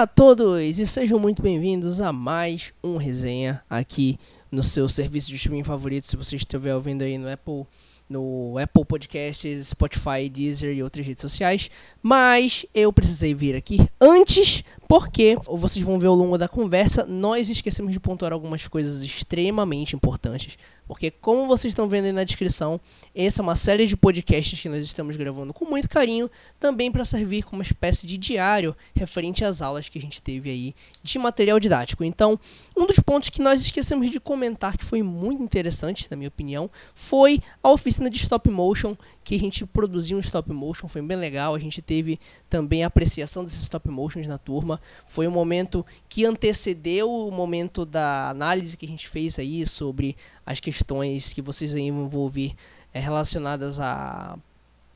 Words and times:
Olá 0.00 0.04
a 0.04 0.06
todos 0.06 0.78
e 0.78 0.86
sejam 0.86 1.18
muito 1.18 1.42
bem-vindos 1.42 2.00
a 2.00 2.10
mais 2.10 2.72
um 2.82 2.96
resenha 2.96 3.62
aqui 3.68 4.18
no 4.50 4.62
seu 4.62 4.88
serviço 4.88 5.28
de 5.28 5.34
streaming 5.34 5.62
favorito. 5.62 6.06
Se 6.06 6.16
você 6.16 6.36
estiver 6.36 6.74
ouvindo 6.74 7.02
aí 7.02 7.18
no 7.18 7.30
Apple, 7.30 7.66
no 8.10 8.58
Apple 8.58 8.84
Podcasts, 8.84 9.68
Spotify, 9.68 10.28
Deezer 10.28 10.76
e 10.76 10.82
outras 10.82 11.06
redes 11.06 11.20
sociais. 11.20 11.70
Mas 12.02 12.66
eu 12.74 12.92
precisei 12.92 13.32
vir 13.32 13.54
aqui 13.54 13.78
antes 14.00 14.64
porque, 14.90 15.36
vocês 15.46 15.84
vão 15.84 16.00
ver 16.00 16.08
ao 16.08 16.16
longo 16.16 16.36
da 16.36 16.48
conversa, 16.48 17.06
nós 17.06 17.48
esquecemos 17.48 17.92
de 17.92 18.00
pontuar 18.00 18.32
algumas 18.32 18.66
coisas 18.66 19.04
extremamente 19.04 19.94
importantes. 19.94 20.58
Porque, 20.84 21.12
como 21.12 21.46
vocês 21.46 21.70
estão 21.70 21.88
vendo 21.88 22.06
aí 22.06 22.12
na 22.12 22.24
descrição, 22.24 22.80
essa 23.14 23.40
é 23.40 23.42
uma 23.44 23.54
série 23.54 23.86
de 23.86 23.96
podcasts 23.96 24.60
que 24.60 24.68
nós 24.68 24.84
estamos 24.84 25.14
gravando 25.14 25.54
com 25.54 25.64
muito 25.64 25.88
carinho, 25.88 26.28
também 26.58 26.90
para 26.90 27.04
servir 27.04 27.44
como 27.44 27.58
uma 27.58 27.62
espécie 27.62 28.04
de 28.04 28.18
diário 28.18 28.74
referente 28.92 29.44
às 29.44 29.62
aulas 29.62 29.88
que 29.88 29.96
a 29.96 30.00
gente 30.00 30.20
teve 30.20 30.50
aí 30.50 30.74
de 31.04 31.16
material 31.20 31.60
didático. 31.60 32.02
Então, 32.02 32.36
um 32.76 32.84
dos 32.84 32.98
pontos 32.98 33.30
que 33.30 33.40
nós 33.40 33.60
esquecemos 33.60 34.10
de 34.10 34.18
comentar, 34.18 34.76
que 34.76 34.84
foi 34.84 35.04
muito 35.04 35.40
interessante, 35.40 36.08
na 36.10 36.16
minha 36.16 36.26
opinião, 36.26 36.68
foi 36.92 37.40
a 37.62 37.70
oficina 37.70 37.99
de 38.08 38.16
stop 38.16 38.48
motion, 38.48 38.96
que 39.22 39.34
a 39.34 39.38
gente 39.38 39.66
produziu 39.66 40.16
um 40.16 40.20
stop 40.20 40.50
motion, 40.52 40.88
foi 40.88 41.02
bem 41.02 41.16
legal. 41.16 41.54
A 41.54 41.58
gente 41.58 41.82
teve 41.82 42.18
também 42.48 42.84
a 42.84 42.86
apreciação 42.86 43.44
desses 43.44 43.62
stop 43.62 43.88
motions 43.90 44.26
na 44.26 44.38
turma. 44.38 44.80
Foi 45.06 45.26
um 45.26 45.30
momento 45.30 45.84
que 46.08 46.24
antecedeu 46.24 47.10
o 47.10 47.30
momento 47.30 47.84
da 47.84 48.30
análise 48.30 48.76
que 48.76 48.86
a 48.86 48.88
gente 48.88 49.08
fez 49.08 49.38
aí 49.38 49.66
sobre 49.66 50.16
as 50.46 50.60
questões 50.60 51.32
que 51.32 51.42
vocês 51.42 51.74
aí 51.74 51.90
vão 51.90 52.10
ouvir 52.14 52.54
é, 52.94 53.00
relacionadas 53.00 53.80
a 53.80 54.38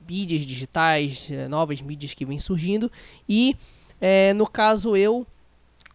mídias 0.08 0.42
digitais, 0.42 1.28
é, 1.30 1.48
novas 1.48 1.80
mídias 1.80 2.14
que 2.14 2.24
vêm 2.24 2.38
surgindo. 2.38 2.90
E 3.28 3.56
é, 4.00 4.32
no 4.34 4.46
caso 4.46 4.96
eu 4.96 5.26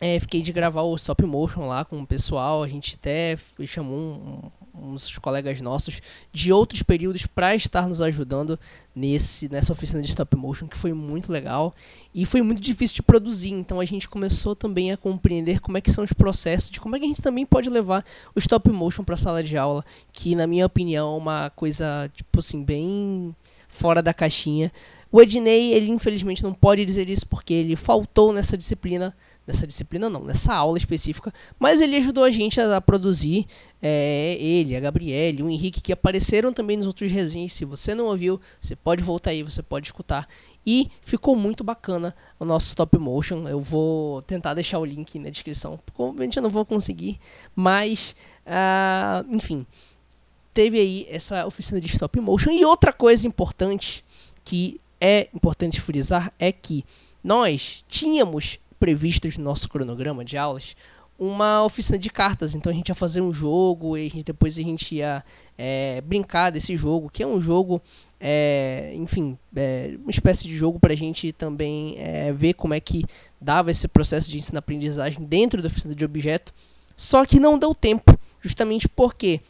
é, 0.02 0.20
fiquei 0.20 0.42
de 0.42 0.54
gravar 0.54 0.84
o 0.84 0.96
stop 0.96 1.26
motion 1.26 1.68
lá 1.68 1.84
com 1.84 2.02
o 2.02 2.08
pessoal. 2.08 2.64
A 2.64 2.68
gente 2.68 2.96
até 2.96 3.38
chamou 3.66 3.98
um, 3.98 4.52
uns 4.74 5.18
colegas 5.18 5.60
nossos 5.62 6.02
de 6.32 6.52
outros 6.54 6.84
períodos 6.84 7.26
para 7.26 7.56
estar 7.56 7.88
nos 7.88 8.02
ajudando 8.02 8.60
nesse 8.96 9.50
nessa 9.50 9.74
oficina 9.74 10.02
de 10.02 10.10
stop 10.10 10.36
motion 10.36 10.68
que 10.68 10.78
foi 10.78 10.94
muito 10.94 11.32
legal 11.32 11.74
e 12.14 12.26
foi 12.26 12.42
muito 12.42 12.62
difícil 12.62 12.96
de 12.96 13.04
produzir. 13.04 13.52
Então 13.52 13.80
a 13.80 13.86
gente 13.86 14.08
começou 14.08 14.56
também 14.56 14.92
a 14.92 14.98
compreender 14.98 15.60
como 15.60 15.78
é 15.78 15.82
que 15.82 15.92
são 15.92 16.04
os 16.04 16.14
processos 16.14 16.70
de 16.70 16.80
como 16.80 16.96
é 16.96 17.00
que 17.00 17.06
a 17.06 17.08
gente 17.08 17.22
também 17.22 17.46
pode 17.46 17.70
levar 17.70 18.04
o 18.36 18.40
stop 18.40 18.70
motion 18.72 19.04
para 19.04 19.16
a 19.16 19.18
sala 19.18 19.44
de 19.44 19.58
aula 19.58 19.84
que 20.12 20.36
na 20.36 20.48
minha 20.48 20.66
opinião 20.66 21.14
é 21.14 21.18
uma 21.18 21.50
coisa 21.50 22.10
tipo 22.14 22.40
assim 22.40 22.64
bem 22.64 23.36
fora 23.68 24.02
da 24.02 24.14
caixinha. 24.14 24.72
O 25.12 25.20
Ednei, 25.20 25.74
ele 25.74 25.90
infelizmente 25.90 26.44
não 26.44 26.54
pode 26.54 26.86
dizer 26.86 27.10
isso 27.10 27.26
porque 27.26 27.52
ele 27.52 27.76
faltou 27.76 28.32
nessa 28.32 28.56
disciplina, 28.56 29.16
nessa 29.50 29.66
disciplina 29.66 30.10
não, 30.10 30.24
nessa 30.24 30.54
aula 30.54 30.78
específica, 30.78 31.34
mas 31.58 31.82
ele 31.82 31.96
ajudou 31.98 32.24
a 32.24 32.30
gente 32.30 32.62
a, 32.62 32.78
a 32.78 32.82
produzir, 32.82 33.48
é, 33.82 34.38
ele, 34.40 34.76
a 34.76 34.80
Gabriele, 34.80 35.42
o 35.42 35.50
Henrique, 35.50 35.82
que 35.82 35.92
apareceram 35.92 36.54
também 36.54 36.78
nos 36.78 36.86
outros 36.86 37.12
resenhas. 37.12 37.54
Se 37.54 37.66
você 37.66 37.96
não 37.96 38.06
ouviu, 38.06 38.40
você 38.62 38.76
pode 38.76 39.04
voltar 39.04 39.32
aí, 39.32 39.42
você 39.42 39.64
pode 39.64 39.88
escutar. 39.88 40.28
E 40.66 40.92
ficou 41.02 41.36
muito 41.36 41.64
bacana 41.64 42.16
o 42.40 42.46
nosso 42.46 42.68
stop 42.68 42.96
motion. 43.00 43.48
Eu 43.48 43.60
vou 43.60 44.22
tentar 44.22 44.54
deixar 44.54 44.78
o 44.78 44.86
link 44.86 45.18
na 45.18 45.32
descrição. 45.32 45.80
Provavelmente 45.96 46.38
eu 46.38 46.44
não 46.44 46.50
vou 46.50 46.64
conseguir, 46.64 47.20
mas, 47.56 48.16
uh, 48.46 49.34
enfim, 49.34 49.66
teve 50.54 50.80
aí 50.80 51.08
essa 51.10 51.48
oficina 51.48 51.82
de 51.82 51.88
stop 51.88 52.20
motion. 52.20 52.52
E 52.52 52.64
outra 52.64 52.94
coisa 52.94 53.26
importante 53.26 54.06
que 54.44 54.80
é 55.02 55.28
importante 55.34 55.82
frisar 55.82 56.32
é 56.38 56.52
que 56.52 56.86
nós 57.24 57.84
tínhamos 57.88 58.60
previstos 58.80 59.38
no 59.38 59.44
nosso 59.44 59.68
cronograma 59.68 60.24
de 60.24 60.38
aulas 60.38 60.76
uma 61.20 61.64
oficina 61.66 62.00
de 62.00 62.10
cartas. 62.10 62.56
Então 62.56 62.72
a 62.72 62.76
gente 62.76 62.88
ia 62.88 62.96
fazer 62.96 63.20
um 63.20 63.34
jogo 63.34 63.98
e 63.98 64.08
a 64.08 64.10
gente, 64.10 64.24
depois 64.24 64.58
a 64.58 64.62
gente 64.62 64.96
ia 64.96 65.24
é, 65.58 66.02
brincar 66.02 66.50
desse 66.50 66.78
jogo, 66.78 67.10
que 67.10 67.22
é 67.22 67.28
um 67.28 67.42
jogo, 67.42 67.82
é, 68.20 68.94
enfim, 68.96 69.38
é, 69.54 69.98
uma 70.02 70.10
espécie 70.10 70.48
de 70.48 70.56
jogo 70.56 70.80
para 70.80 70.94
a 70.94 70.96
gente 70.96 71.34
também 71.34 71.96
é, 71.98 72.32
ver 72.32 72.54
como 72.54 72.74
é 72.74 72.80
que 72.80 73.04
dava 73.40 73.70
esse 73.70 73.88
processo 73.88 74.32
de 74.32 74.40
ensino-aprendizagem 74.40 75.26
dentro 75.26 75.62
da 75.62 75.68
oficina 75.68 75.94
de 75.94 76.06
objeto. 76.06 76.54
Só 76.96 77.26
que 77.26 77.40
não 77.40 77.60
deu 77.60 77.76
tempo, 77.76 78.18
justamente 78.42 78.88
porque 78.88 79.42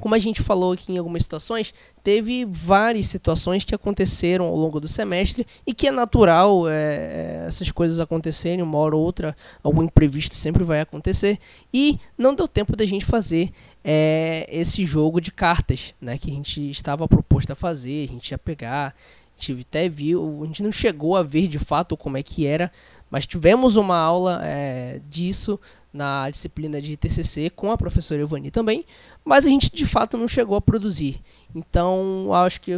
como 0.00 0.14
a 0.14 0.18
gente 0.18 0.42
falou 0.42 0.72
aqui 0.72 0.92
em 0.92 0.98
algumas 0.98 1.22
situações, 1.22 1.74
teve 2.02 2.46
várias 2.46 3.06
situações 3.06 3.62
que 3.62 3.74
aconteceram 3.74 4.46
ao 4.46 4.56
longo 4.56 4.80
do 4.80 4.88
semestre 4.88 5.46
e 5.66 5.74
que 5.74 5.86
é 5.86 5.90
natural 5.90 6.68
é, 6.68 6.72
é, 6.72 7.44
essas 7.46 7.70
coisas 7.70 8.00
acontecerem, 8.00 8.62
uma 8.62 8.78
hora 8.78 8.96
ou 8.96 9.02
outra, 9.02 9.36
algum 9.62 9.82
imprevisto 9.82 10.34
sempre 10.34 10.64
vai 10.64 10.80
acontecer. 10.80 11.38
E 11.72 11.98
não 12.16 12.34
deu 12.34 12.48
tempo 12.48 12.74
da 12.74 12.86
gente 12.86 13.04
fazer 13.04 13.50
é, 13.84 14.46
esse 14.50 14.84
jogo 14.86 15.20
de 15.20 15.30
cartas 15.30 15.94
né, 16.00 16.16
que 16.18 16.30
a 16.30 16.34
gente 16.34 16.70
estava 16.70 17.06
proposto 17.06 17.52
a 17.52 17.54
fazer, 17.54 18.08
a 18.08 18.12
gente 18.12 18.30
ia 18.30 18.38
pegar. 18.38 18.94
A 19.38 19.42
gente 19.42 19.62
até 19.62 19.88
viu, 19.88 20.40
a 20.42 20.46
gente 20.46 20.62
não 20.62 20.70
chegou 20.70 21.16
a 21.16 21.22
ver 21.22 21.48
de 21.48 21.58
fato 21.58 21.96
como 21.96 22.18
é 22.18 22.22
que 22.22 22.44
era, 22.44 22.70
mas 23.10 23.26
tivemos 23.26 23.76
uma 23.76 23.96
aula 23.96 24.38
é, 24.42 25.00
disso 25.08 25.58
na 25.92 26.30
disciplina 26.30 26.80
de 26.80 26.96
TCC 26.96 27.50
com 27.50 27.70
a 27.70 27.76
professora 27.76 28.22
Evani 28.22 28.50
também, 28.50 28.84
mas 29.24 29.46
a 29.46 29.48
gente 29.48 29.74
de 29.74 29.84
fato 29.84 30.16
não 30.16 30.28
chegou 30.28 30.56
a 30.56 30.60
produzir. 30.60 31.20
Então, 31.54 32.32
acho 32.32 32.60
que, 32.60 32.72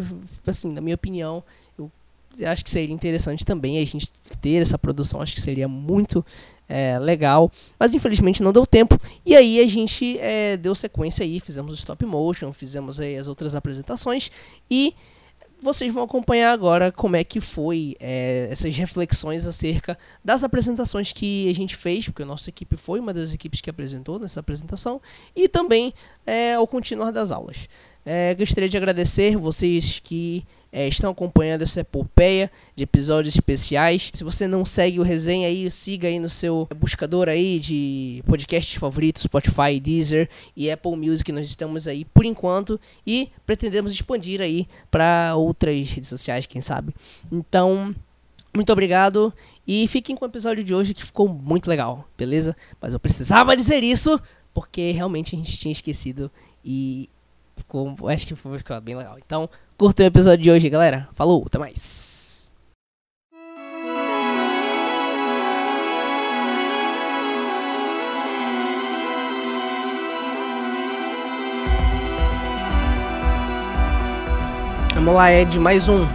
assim, 0.46 0.72
na 0.72 0.80
minha 0.80 0.94
opinião, 0.94 1.42
eu 1.78 1.90
acho 2.48 2.64
que 2.64 2.70
seria 2.70 2.94
interessante 2.94 3.44
também 3.44 3.78
a 3.78 3.84
gente 3.84 4.10
ter 4.40 4.62
essa 4.62 4.78
produção, 4.78 5.20
acho 5.20 5.34
que 5.34 5.40
seria 5.40 5.68
muito 5.68 6.24
é, 6.68 6.98
legal, 6.98 7.52
mas 7.78 7.92
infelizmente 7.94 8.42
não 8.42 8.52
deu 8.52 8.66
tempo. 8.66 8.98
E 9.26 9.36
aí 9.36 9.60
a 9.60 9.66
gente 9.66 10.18
é, 10.18 10.56
deu 10.56 10.74
sequência 10.74 11.24
aí, 11.24 11.38
fizemos 11.38 11.72
o 11.72 11.76
stop 11.76 12.04
motion, 12.06 12.52
fizemos 12.52 13.00
aí 13.00 13.16
as 13.16 13.28
outras 13.28 13.54
apresentações 13.54 14.30
e 14.70 14.94
vocês 15.62 15.92
vão 15.92 16.04
acompanhar 16.04 16.52
agora 16.52 16.90
como 16.90 17.16
é 17.16 17.24
que 17.24 17.40
foi 17.40 17.96
é, 18.00 18.48
essas 18.50 18.76
reflexões 18.76 19.46
acerca 19.46 19.96
das 20.24 20.42
apresentações 20.42 21.12
que 21.12 21.48
a 21.48 21.54
gente 21.54 21.76
fez, 21.76 22.06
porque 22.06 22.22
a 22.22 22.26
nossa 22.26 22.50
equipe 22.50 22.76
foi 22.76 23.00
uma 23.00 23.14
das 23.14 23.32
equipes 23.32 23.60
que 23.60 23.70
apresentou 23.70 24.18
nessa 24.18 24.40
apresentação, 24.40 25.00
e 25.34 25.48
também 25.48 25.94
é, 26.26 26.54
ao 26.54 26.66
continuar 26.66 27.10
das 27.10 27.30
aulas. 27.30 27.68
É, 28.04 28.34
gostaria 28.34 28.68
de 28.68 28.76
agradecer 28.76 29.36
vocês 29.36 30.00
que 30.00 30.44
é, 30.72 30.88
estão 30.88 31.10
acompanhando 31.10 31.62
essa 31.62 31.80
epopeia 31.80 32.50
de 32.74 32.84
episódios 32.84 33.34
especiais. 33.34 34.10
Se 34.14 34.24
você 34.24 34.46
não 34.46 34.64
segue 34.64 34.98
o 34.98 35.02
resenha 35.02 35.46
aí, 35.46 35.70
siga 35.70 36.08
aí 36.08 36.18
no 36.18 36.30
seu 36.30 36.66
buscador 36.74 37.28
aí 37.28 37.58
de 37.58 38.22
podcasts 38.26 38.74
favoritos, 38.76 39.24
Spotify, 39.24 39.78
Deezer 39.78 40.30
e 40.56 40.70
Apple 40.70 40.96
Music. 40.96 41.30
Nós 41.30 41.46
estamos 41.46 41.86
aí 41.86 42.06
por 42.06 42.24
enquanto 42.24 42.80
e 43.06 43.28
pretendemos 43.44 43.92
expandir 43.92 44.40
aí 44.40 44.66
para 44.90 45.34
outras 45.36 45.90
redes 45.90 46.08
sociais, 46.08 46.46
quem 46.46 46.62
sabe. 46.62 46.94
Então, 47.30 47.94
muito 48.54 48.72
obrigado 48.72 49.32
e 49.66 49.86
fiquem 49.88 50.16
com 50.16 50.24
o 50.24 50.28
episódio 50.28 50.64
de 50.64 50.74
hoje 50.74 50.94
que 50.94 51.04
ficou 51.04 51.28
muito 51.28 51.68
legal, 51.68 52.08
beleza? 52.16 52.56
Mas 52.80 52.94
eu 52.94 53.00
precisava 53.00 53.54
dizer 53.54 53.84
isso 53.84 54.18
porque 54.54 54.90
realmente 54.92 55.34
a 55.34 55.38
gente 55.38 55.58
tinha 55.58 55.72
esquecido 55.72 56.30
e 56.64 57.08
ficou, 57.56 57.96
acho 58.08 58.26
que 58.26 58.34
ficou 58.34 58.80
bem 58.80 58.94
legal. 58.94 59.18
Então, 59.18 59.48
curta 59.82 60.04
o 60.04 60.06
episódio 60.06 60.44
de 60.44 60.48
hoje, 60.48 60.70
galera. 60.70 61.08
Falou, 61.12 61.42
até 61.44 61.58
mais. 61.58 62.52
Vamos 74.94 75.14
lá, 75.14 75.32
Ed, 75.32 75.58
mais 75.58 75.88
um. 75.88 76.06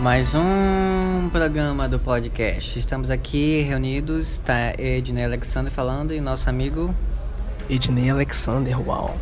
Mais 0.00 0.36
um 0.36 1.28
programa 1.32 1.88
do 1.88 1.98
podcast. 1.98 2.78
Estamos 2.78 3.10
aqui 3.10 3.62
reunidos, 3.62 4.34
está 4.34 4.72
Ednei 4.78 5.24
Alexander 5.24 5.72
falando 5.72 6.14
e 6.14 6.20
nosso 6.20 6.48
amigo 6.48 6.94
Ednei 7.68 8.08
Alexander, 8.08 8.80
uau. 8.88 9.16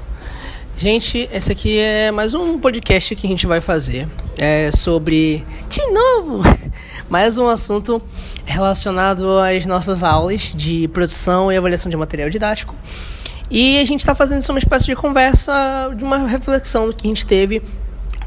Gente, 0.78 1.26
esse 1.32 1.50
aqui 1.50 1.78
é 1.78 2.10
mais 2.10 2.34
um 2.34 2.58
podcast 2.58 3.16
que 3.16 3.26
a 3.26 3.30
gente 3.30 3.46
vai 3.46 3.62
fazer. 3.62 4.06
É 4.36 4.70
sobre, 4.70 5.42
de 5.70 5.86
novo, 5.86 6.42
mais 7.08 7.38
um 7.38 7.48
assunto 7.48 8.00
relacionado 8.44 9.38
às 9.38 9.64
nossas 9.64 10.02
aulas 10.02 10.52
de 10.54 10.86
produção 10.88 11.50
e 11.50 11.56
avaliação 11.56 11.88
de 11.88 11.96
material 11.96 12.28
didático. 12.28 12.74
E 13.50 13.78
a 13.78 13.84
gente 13.86 14.00
está 14.00 14.14
fazendo 14.14 14.42
isso 14.42 14.52
uma 14.52 14.58
espécie 14.58 14.84
de 14.84 14.94
conversa, 14.94 15.90
de 15.96 16.04
uma 16.04 16.18
reflexão 16.26 16.92
que 16.92 17.06
a 17.06 17.08
gente 17.08 17.24
teve 17.24 17.62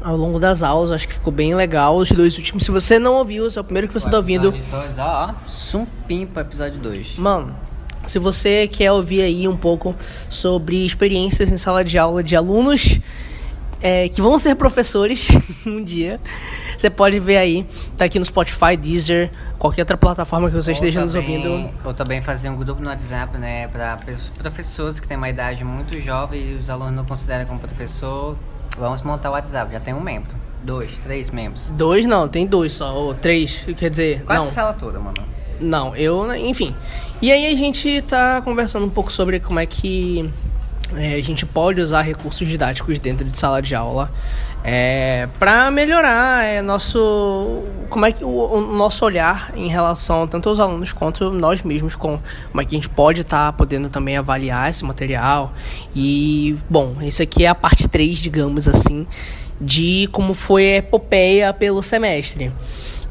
ao 0.02 0.16
longo 0.16 0.40
das 0.40 0.64
aulas. 0.64 0.90
Acho 0.90 1.06
que 1.06 1.14
ficou 1.14 1.32
bem 1.32 1.54
legal. 1.54 1.98
Os 1.98 2.10
dois 2.10 2.36
últimos, 2.36 2.64
se 2.64 2.72
você 2.72 2.98
não 2.98 3.14
ouviu, 3.14 3.46
esse 3.46 3.58
é 3.58 3.60
o 3.60 3.64
primeiro 3.64 3.86
que 3.86 3.94
você 3.94 4.08
está 4.08 4.16
ouvindo. 4.16 4.50
Dois, 4.50 4.98
ó, 4.98 5.36
sumpim 5.46 6.26
para 6.26 6.42
episódio 6.42 6.80
2. 6.80 7.16
Mano, 7.16 7.54
se 8.06 8.18
você 8.18 8.66
quer 8.66 8.90
ouvir 8.92 9.22
aí 9.22 9.46
um 9.46 9.56
pouco 9.56 9.94
sobre 10.28 10.84
experiências 10.84 11.52
em 11.52 11.56
sala 11.56 11.84
de 11.84 11.98
aula 11.98 12.22
de 12.22 12.34
alunos 12.34 12.98
é, 13.82 14.08
que 14.08 14.20
vão 14.20 14.36
ser 14.38 14.54
professores 14.56 15.28
um 15.66 15.82
dia. 15.82 16.20
Você 16.76 16.88
pode 16.90 17.18
ver 17.18 17.36
aí, 17.36 17.66
tá 17.96 18.04
aqui 18.06 18.18
no 18.18 18.24
Spotify, 18.24 18.76
Deezer, 18.76 19.30
qualquer 19.58 19.82
outra 19.82 19.96
plataforma 19.96 20.48
que 20.50 20.56
você 20.56 20.70
Ou 20.70 20.74
esteja 20.74 21.00
nos 21.00 21.12
também- 21.12 21.36
ouvindo. 21.46 21.70
Ou 21.84 21.94
também 21.94 22.20
fazer 22.22 22.48
um 22.48 22.56
grupo 22.56 22.80
no 22.82 22.88
WhatsApp, 22.88 23.36
né? 23.38 23.68
Para 23.68 23.98
professores 24.38 24.98
que 24.98 25.06
têm 25.06 25.16
uma 25.16 25.28
idade 25.28 25.62
muito 25.64 25.98
jovem 26.00 26.52
e 26.52 26.54
os 26.54 26.68
alunos 26.70 26.94
não 26.94 27.04
consideram 27.04 27.44
como 27.46 27.60
professor. 27.60 28.36
Vamos 28.78 29.02
montar 29.02 29.28
o 29.30 29.32
WhatsApp. 29.32 29.72
Já 29.72 29.80
tem 29.80 29.92
um 29.94 30.00
membro. 30.00 30.34
Dois, 30.62 30.96
três 30.98 31.30
membros. 31.30 31.70
Dois 31.70 32.04
não, 32.06 32.28
tem 32.28 32.46
dois 32.46 32.72
só, 32.72 32.94
ou 32.94 33.14
três, 33.14 33.64
quer 33.78 33.88
dizer, 33.90 34.22
Quase 34.24 34.40
não. 34.42 34.48
a 34.50 34.52
sala 34.52 34.72
toda, 34.74 34.98
mano. 35.00 35.16
Não, 35.60 35.94
eu, 35.94 36.34
enfim. 36.34 36.74
E 37.20 37.30
aí 37.30 37.46
a 37.46 37.56
gente 37.56 38.02
tá 38.02 38.40
conversando 38.42 38.86
um 38.86 38.90
pouco 38.90 39.12
sobre 39.12 39.40
como 39.40 39.60
é 39.60 39.66
que 39.66 40.30
é, 40.96 41.14
a 41.14 41.22
gente 41.22 41.46
pode 41.46 41.80
usar 41.80 42.02
recursos 42.02 42.48
didáticos 42.48 42.98
dentro 42.98 43.24
de 43.24 43.38
sala 43.38 43.62
de 43.62 43.74
aula 43.74 44.10
é, 44.64 45.28
para 45.38 45.70
melhorar 45.70 46.44
é, 46.44 46.60
nosso 46.60 47.62
como 47.88 48.04
é 48.04 48.12
que 48.12 48.24
o, 48.24 48.28
o 48.28 48.76
nosso 48.76 49.04
olhar 49.04 49.52
em 49.54 49.68
relação 49.68 50.26
tanto 50.26 50.48
aos 50.48 50.60
alunos 50.60 50.92
quanto 50.92 51.30
nós 51.30 51.62
mesmos 51.62 51.94
com 51.96 52.18
como 52.50 52.60
é 52.60 52.64
que 52.64 52.74
a 52.74 52.78
gente 52.78 52.88
pode 52.88 53.22
estar 53.22 53.52
podendo 53.52 53.88
também 53.88 54.16
avaliar 54.16 54.68
esse 54.68 54.84
material 54.84 55.52
e 55.94 56.56
bom 56.68 56.96
esse 57.02 57.22
aqui 57.22 57.44
é 57.44 57.48
a 57.48 57.54
parte 57.54 57.88
3, 57.88 58.18
digamos 58.18 58.68
assim 58.68 59.06
de 59.60 60.08
como 60.12 60.34
foi 60.34 60.74
a 60.74 60.76
epopeia 60.78 61.54
pelo 61.54 61.82
semestre 61.82 62.52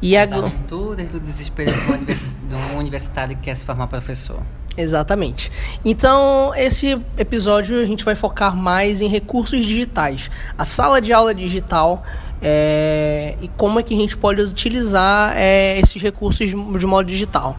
e 0.02 0.16
As 0.16 0.30
agora 0.30 0.46
aventuras 0.46 1.10
do 1.10 1.20
desespero 1.20 1.72
univers... 1.92 2.34
do 2.48 2.78
universitário 2.78 3.36
que 3.36 3.42
quer 3.42 3.54
se 3.54 3.64
formar 3.64 3.86
professor. 3.86 4.40
Exatamente. 4.76 5.50
Então, 5.84 6.52
esse 6.54 6.98
episódio 7.18 7.80
a 7.80 7.84
gente 7.84 8.04
vai 8.04 8.14
focar 8.14 8.56
mais 8.56 9.00
em 9.00 9.08
recursos 9.08 9.64
digitais. 9.66 10.30
A 10.56 10.64
sala 10.64 11.00
de 11.00 11.12
aula 11.12 11.34
digital 11.34 12.02
é, 12.40 13.36
e 13.42 13.48
como 13.48 13.78
é 13.78 13.82
que 13.82 13.94
a 13.94 13.96
gente 13.96 14.16
pode 14.16 14.40
utilizar 14.40 15.36
é, 15.36 15.78
esses 15.78 16.00
recursos 16.00 16.48
de, 16.48 16.54
de 16.54 16.86
modo 16.86 17.06
digital. 17.06 17.58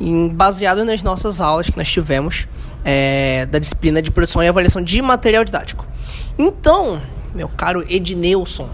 Em- 0.00 0.28
baseado 0.28 0.84
nas 0.84 1.02
nossas 1.02 1.40
aulas 1.40 1.70
que 1.70 1.78
nós 1.78 1.90
tivemos 1.90 2.46
é, 2.84 3.46
da 3.46 3.58
disciplina 3.58 4.02
de 4.02 4.10
produção 4.10 4.42
e 4.42 4.48
avaliação 4.48 4.82
de 4.82 5.00
material 5.00 5.44
didático. 5.44 5.86
Então, 6.38 7.00
meu 7.34 7.48
caro 7.48 7.84
Ednilson, 7.88 8.68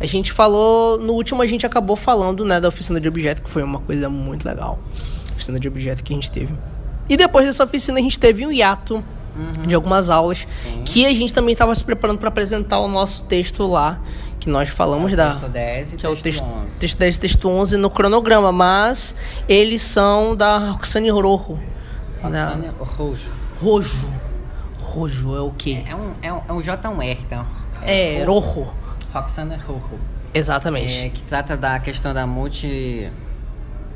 a 0.00 0.06
gente 0.06 0.32
falou, 0.32 0.98
no 0.98 1.12
último 1.12 1.42
a 1.42 1.46
gente 1.46 1.66
acabou 1.66 1.94
falando 1.94 2.42
né, 2.42 2.58
da 2.58 2.68
oficina 2.68 2.98
de 2.98 3.06
objeto, 3.06 3.42
que 3.42 3.50
foi 3.50 3.62
uma 3.62 3.80
coisa 3.80 4.08
muito 4.08 4.48
legal. 4.48 4.78
Oficina 5.34 5.60
de 5.60 5.68
objeto 5.68 6.02
que 6.02 6.14
a 6.14 6.16
gente 6.16 6.30
teve. 6.30 6.54
E 7.06 7.16
depois 7.16 7.46
dessa 7.46 7.62
oficina 7.64 7.98
a 7.98 8.02
gente 8.02 8.18
teve 8.18 8.46
um 8.46 8.50
hiato 8.50 9.04
de 9.66 9.74
algumas 9.74 10.10
aulas 10.10 10.46
que 10.84 11.06
a 11.06 11.12
gente 11.12 11.32
também 11.32 11.52
estava 11.52 11.74
se 11.74 11.84
preparando 11.84 12.18
para 12.18 12.28
apresentar 12.28 12.80
o 12.80 12.88
nosso 12.88 13.24
texto 13.24 13.66
lá, 13.66 14.00
que 14.38 14.48
nós 14.48 14.70
falamos 14.70 15.14
da 15.14 15.32
Texto 15.32 15.48
10 15.48 15.92
e 15.92 15.96
que 15.96 16.06
é 16.06 16.08
o 16.08 16.12
texto 16.12 16.22
texto, 16.22 16.44
11. 16.44 16.78
texto 16.80 16.98
10 16.98 17.16
e 17.16 17.20
texto 17.20 17.48
11 17.48 17.76
no 17.76 17.90
cronograma, 17.90 18.50
mas 18.50 19.14
eles 19.46 19.82
são 19.82 20.34
da 20.34 20.70
Roxane 20.70 21.10
Rojo. 21.10 21.58
Da 22.22 22.46
Roxane 22.46 22.70
Rojo. 22.78 23.30
Rojo. 23.60 24.12
Rojo 24.78 25.36
é 25.36 25.40
o 25.40 25.50
quê? 25.50 25.84
É 25.86 25.94
um, 25.94 26.12
é 26.22 26.32
um, 26.32 26.40
é 26.48 26.52
um 26.54 26.62
J 26.62 26.88
um 26.88 27.02
R, 27.02 27.20
então. 27.20 27.44
É, 27.82 28.24
Rojo. 28.24 28.66
Roxana 29.12 29.56
Rojo. 29.56 29.98
Exatamente. 30.32 31.06
É, 31.06 31.08
que 31.10 31.22
trata 31.22 31.56
da 31.56 31.78
questão 31.78 32.14
da 32.14 32.26
multi... 32.26 33.10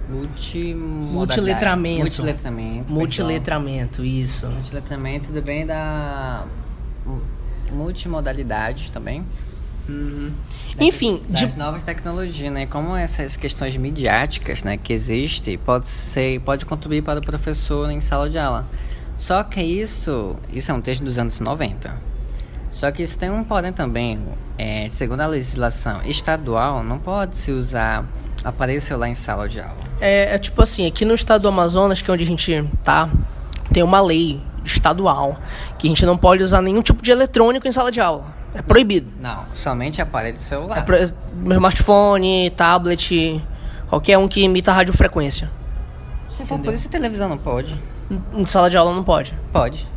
Multi... 0.09 0.75
Multiletramento. 0.75 2.03
Multiletramento. 2.03 2.93
Multiletramento, 2.93 4.05
isso. 4.05 4.47
Multiletramento 4.49 5.33
também 5.33 5.67
da... 5.67 6.45
Multimodalidade 7.73 8.91
também. 8.91 9.25
Enfim, 10.81 11.23
das 11.29 11.41
de, 11.53 11.59
novas 11.59 11.83
tecnologias, 11.83 12.53
né? 12.53 12.67
Como 12.67 12.97
essas 12.97 13.37
questões 13.37 13.77
midiáticas, 13.77 14.63
né, 14.63 14.77
que 14.77 14.93
existe, 14.93 15.57
pode 15.59 15.87
ser, 15.87 16.41
pode 16.41 16.65
contribuir 16.65 17.03
para 17.03 17.21
o 17.21 17.23
professor 17.23 17.91
em 17.91 18.01
sala 18.01 18.31
de 18.31 18.39
aula. 18.39 18.67
Só 19.15 19.45
que 19.45 19.61
isso, 19.61 20.37
isso 20.53 20.71
é 20.71 20.75
um 20.75 20.81
texto 20.81 21.05
dos 21.05 21.19
anos 21.19 21.39
90. 21.39 22.14
Só 22.75 22.91
que 22.91 23.03
isso 23.05 23.17
tem 23.19 23.31
um 23.31 23.45
porém 23.45 23.73
também, 23.73 24.21
é, 24.59 24.89
segundo 24.91 25.21
a 25.21 25.27
legislação 25.27 26.03
estadual, 26.05 26.83
não 26.83 26.99
pode 26.99 27.37
se 27.37 27.53
usar 27.53 28.05
aparelho 28.45 28.81
celular 28.81 29.09
em 29.09 29.15
sala 29.15 29.49
de 29.49 29.61
aula. 29.61 29.77
é, 30.01 30.35
é 30.35 30.39
tipo 30.39 30.61
assim, 30.61 30.85
aqui 30.87 31.05
no 31.05 31.15
estado 31.15 31.43
do 31.43 31.49
Amazonas, 31.49 32.03
que 32.03 32.11
é 32.11 32.15
onde 32.15 32.25
a 32.25 32.27
gente 32.27 32.69
tá, 32.83 33.09
tem 33.73 33.83
uma 33.83 34.01
lei 34.01 34.43
estadual 34.65 35.39
que 35.79 35.87
a 35.87 35.89
gente 35.91 36.05
não 36.05 36.17
pode 36.19 36.43
usar 36.43 36.61
nenhum 36.61 36.83
tipo 36.83 37.01
de 37.03 37.11
eletrônico 37.13 37.67
em 37.69 37.73
sala 37.73 37.93
de 37.93 38.01
aula. 38.01 38.27
É 38.55 38.61
proibido. 38.63 39.11
Não, 39.21 39.45
somente 39.55 40.03
aparelho 40.03 40.39
celular. 40.39 40.79
É 40.79 40.83
pro- 40.83 40.97
meu 41.37 41.53
smartphone, 41.55 42.51
tablet, 42.51 43.41
qualquer 43.89 44.19
um 44.19 44.27
que 44.29 44.43
emita 44.45 44.73
radiofrequência. 44.73 45.51
Se 46.31 46.45
for 46.45 46.59
por 46.59 46.75
isso, 46.75 46.89
a 46.89 46.91
televisão 46.91 47.29
não 47.29 47.39
pode. 47.39 47.75
Em 48.33 48.45
sala 48.45 48.69
de 48.69 48.77
aula 48.77 48.93
não 48.95 49.05
pode. 49.05 49.37
Pode. 49.53 49.89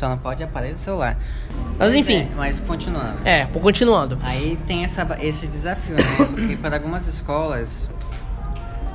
Só 0.00 0.08
não 0.08 0.16
pode 0.16 0.42
aparelho 0.42 0.78
celular. 0.78 1.18
Mas 1.78 1.94
enfim. 1.94 2.20
é, 2.20 2.28
mas 2.34 2.58
continuando. 2.58 3.20
É, 3.22 3.44
continuando. 3.44 4.18
Aí 4.22 4.58
tem 4.66 4.82
essa, 4.82 5.06
esse 5.20 5.46
desafio, 5.46 5.94
né? 5.94 6.02
Porque 6.34 6.56
para 6.56 6.76
algumas 6.76 7.06
escolas, 7.06 7.90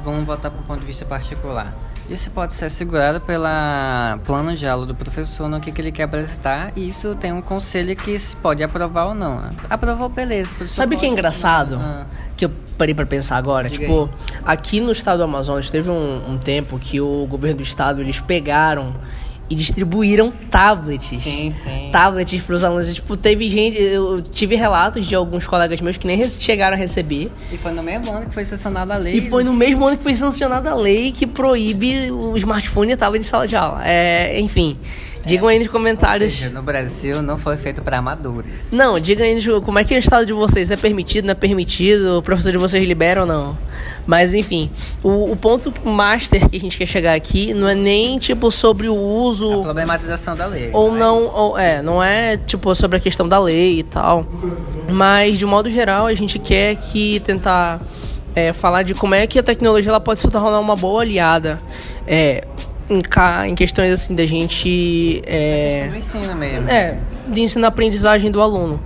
vamos 0.04 0.26
voltar 0.26 0.50
para 0.50 0.62
o 0.62 0.64
ponto 0.64 0.80
de 0.80 0.88
vista 0.88 1.06
particular. 1.06 1.76
Isso 2.10 2.32
pode 2.32 2.54
ser 2.54 2.66
assegurado 2.66 3.22
pela 3.22 4.20
plano 4.26 4.56
de 4.56 4.68
aula 4.68 4.88
do 4.88 4.96
professor 4.96 5.48
no 5.48 5.60
que, 5.60 5.72
que 5.72 5.80
ele 5.80 5.92
quer 5.92 6.04
apresentar. 6.04 6.72
E 6.76 6.88
isso 6.88 7.14
tem 7.14 7.32
um 7.32 7.42
conselho 7.42 7.96
que 7.96 8.18
se 8.18 8.36
pode 8.36 8.64
aprovar 8.64 9.06
ou 9.06 9.14
não. 9.14 9.44
Aprovou, 9.70 10.10
beleza. 10.10 10.56
Sabe 10.68 10.96
o 10.96 11.00
que 11.00 11.06
é 11.06 11.10
engraçado? 11.10 11.80
Ah, 11.80 12.06
Que 12.36 12.46
eu 12.46 12.52
parei 12.80 12.96
pra 12.96 13.06
pensar 13.06 13.38
agora? 13.38 13.70
Diga 13.70 13.86
tipo, 13.86 14.10
aqui 14.44 14.80
no 14.82 14.92
estado 14.92 15.20
do 15.20 15.24
Amazonas 15.24 15.70
teve 15.70 15.90
um, 15.92 16.32
um 16.32 16.38
tempo 16.40 16.80
que 16.80 17.00
o 17.00 17.28
governo 17.28 17.58
do 17.58 17.64
estado 17.64 18.02
eles 18.02 18.20
pegaram 18.20 18.96
e 19.50 19.56
distribuíram 19.56 20.32
tablets. 20.32 21.08
sim, 21.22 21.52
sim. 21.52 21.90
Tablets 21.92 22.42
pros 22.42 22.64
alunos. 22.64 22.90
E, 22.90 22.94
Tipo, 22.96 23.16
teve 23.16 23.50
gente. 23.50 23.78
Eu 23.80 24.22
tive 24.22 24.56
relatos 24.56 25.06
de 25.06 25.16
alguns 25.16 25.46
colegas 25.46 25.80
meus 25.82 25.98
que 25.98 26.08
nem 26.08 26.28
chegaram 26.28 26.76
a 26.76 26.80
receber. 26.80 27.32
E 27.52 27.58
foi 27.58 27.72
no 27.72 27.84
mesmo 27.84 28.12
ano 28.12 28.26
que 28.28 28.34
foi 28.34 28.46
sancionada 28.46 28.94
a 28.96 28.98
lei. 28.98 29.16
E 29.20 29.30
foi 29.30 29.44
no 29.44 29.54
mesmo 29.54 29.86
ano 29.86 29.98
que 29.98 30.04
foi 30.04 30.16
sancionada 30.16 30.72
a 30.72 30.76
lei 30.76 31.12
que 31.12 31.28
proíbe 31.28 32.10
o 32.12 32.36
smartphone 32.38 32.94
e 32.94 32.96
tablet 32.96 33.22
de 33.22 33.28
sala 33.28 33.48
de 33.48 33.56
aula. 33.56 33.82
É, 33.86 34.40
enfim, 34.40 34.78
digam 35.26 35.48
aí 35.48 35.60
nos 35.60 35.68
comentários. 35.68 36.34
seja, 36.34 36.50
no 36.50 36.62
Brasil 36.62 37.22
não 37.22 37.38
foi 37.38 37.58
feito 37.58 37.82
para 37.82 37.98
amadores. 37.98 38.72
Não, 38.72 39.00
diga 39.00 39.24
aí 39.24 39.38
como 39.62 39.80
é 39.80 39.84
que 39.84 39.94
é 39.94 39.98
o 39.98 40.00
estado 40.00 40.26
de 40.26 40.34
vocês. 40.34 40.72
É 40.72 40.78
permitido, 40.78 41.26
não 41.26 41.32
é 41.32 41.36
permitido? 41.36 42.18
O 42.18 42.22
professor 42.22 42.52
de 42.52 42.58
vocês 42.58 42.86
libera 42.88 43.22
ou 43.22 43.28
não? 43.28 43.58
Mas 44.08 44.34
enfim, 44.34 44.70
o, 45.04 45.32
o 45.32 45.36
ponto 45.36 45.74
master 45.84 46.48
que 46.48 46.58
a 46.58 46.60
gente 46.60 46.78
quer 46.78 46.86
chegar 46.86 47.14
aqui 47.16 47.54
não 47.54 47.68
é 47.68 47.74
nem 47.74 48.20
tipo 48.20 48.52
sobre 48.52 48.88
o 48.88 48.94
A 48.94 48.98
uso 48.98 49.62
problematização 49.64 50.36
da 50.36 50.46
lei. 50.46 50.70
ou 50.72 50.92
mas- 50.92 51.00
não, 51.00 51.24
ou, 51.26 51.58
é, 51.58 51.82
não 51.82 52.04
é 52.04 52.38
tipo 52.38 52.74
sobre 52.76 52.98
a 52.98 53.00
questão 53.00 53.28
da 53.28 53.40
lei 53.40 53.80
e 53.80 53.84
tal. 53.84 54.26
Mas 54.90 55.38
de 55.40 55.46
modo 55.46 55.70
geral 55.70 56.06
a 56.06 56.14
gente 56.14 56.38
quer 56.38 56.76
que 56.76 57.20
tentar 57.22 57.82
é, 58.36 58.54
falar 58.54 58.84
de 58.84 58.94
como 58.94 59.16
é 59.16 59.26
que 59.26 59.40
a 59.40 59.44
tecnologia 59.44 59.90
ela 59.92 60.00
pode 60.00 60.20
se 60.20 60.28
tornar 60.30 60.60
uma 60.60 60.76
boa 60.76 61.02
aliada. 61.02 61.60
É, 62.08 62.44
em, 62.90 63.02
em 63.50 63.56
questões 63.56 63.92
assim 63.92 64.16
da 64.16 64.26
gente 64.26 65.22
é, 65.26 65.88
No 65.90 65.98
ensino 65.98 66.36
mesmo. 66.36 66.70
é, 66.70 66.98
de 67.28 67.42
ensino-aprendizagem 67.42 68.30
do 68.32 68.42
aluno. 68.42 68.80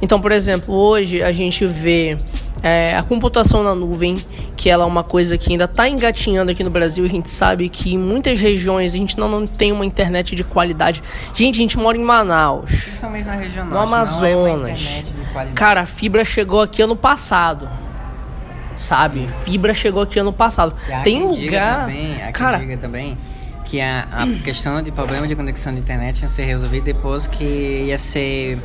Então, 0.00 0.20
por 0.20 0.32
exemplo, 0.32 0.74
hoje 0.74 1.22
a 1.22 1.30
gente 1.32 1.64
vê 1.64 2.18
é, 2.62 2.96
a 2.96 3.02
computação 3.02 3.62
na 3.62 3.74
nuvem, 3.74 4.16
que 4.56 4.68
ela 4.70 4.84
é 4.84 4.86
uma 4.86 5.02
coisa 5.04 5.36
que 5.38 5.50
ainda 5.52 5.64
está 5.64 5.88
engatinhando 5.88 6.50
aqui 6.50 6.64
no 6.64 6.70
Brasil. 6.70 7.04
A 7.04 7.08
gente 7.08 7.30
sabe 7.30 7.68
que 7.68 7.94
em 7.94 7.98
muitas 7.98 8.40
regiões 8.40 8.94
a 8.94 8.96
gente 8.96 9.18
não, 9.18 9.28
não 9.28 9.46
tem 9.46 9.70
uma 9.70 9.84
internet 9.84 10.34
de 10.34 10.42
qualidade. 10.42 11.02
Gente, 11.34 11.56
a 11.56 11.62
gente 11.62 11.78
mora 11.78 11.96
em 11.96 12.02
Manaus, 12.02 12.64
Principalmente 12.70 13.26
na 13.26 13.34
região 13.34 13.64
no 13.64 13.70
norte. 13.72 13.82
É 13.82 13.94
Amazonas. 13.94 15.04
qualidade. 15.32 15.54
Cara, 15.54 15.80
a 15.82 15.86
fibra 15.86 16.24
chegou 16.24 16.60
aqui 16.60 16.82
ano 16.82 16.96
passado. 16.96 17.68
Sabe? 18.76 19.28
Fibra 19.44 19.74
chegou 19.74 20.02
aqui 20.02 20.18
ano 20.18 20.32
passado. 20.32 20.74
E 20.88 21.02
Tem 21.02 21.22
lugar. 21.22 21.80
Também, 21.86 22.16
Cara, 22.32 22.76
também 22.78 23.18
que 23.72 23.80
a, 23.80 24.06
a 24.12 24.26
questão 24.44 24.82
de 24.82 24.92
problema 24.92 25.26
de 25.26 25.34
conexão 25.34 25.72
de 25.72 25.80
internet 25.80 26.20
ia 26.20 26.28
ser 26.28 26.44
resolvida 26.44 26.84
depois 26.84 27.26
que 27.26 27.86
ia 27.86 27.96
ser 27.96 28.58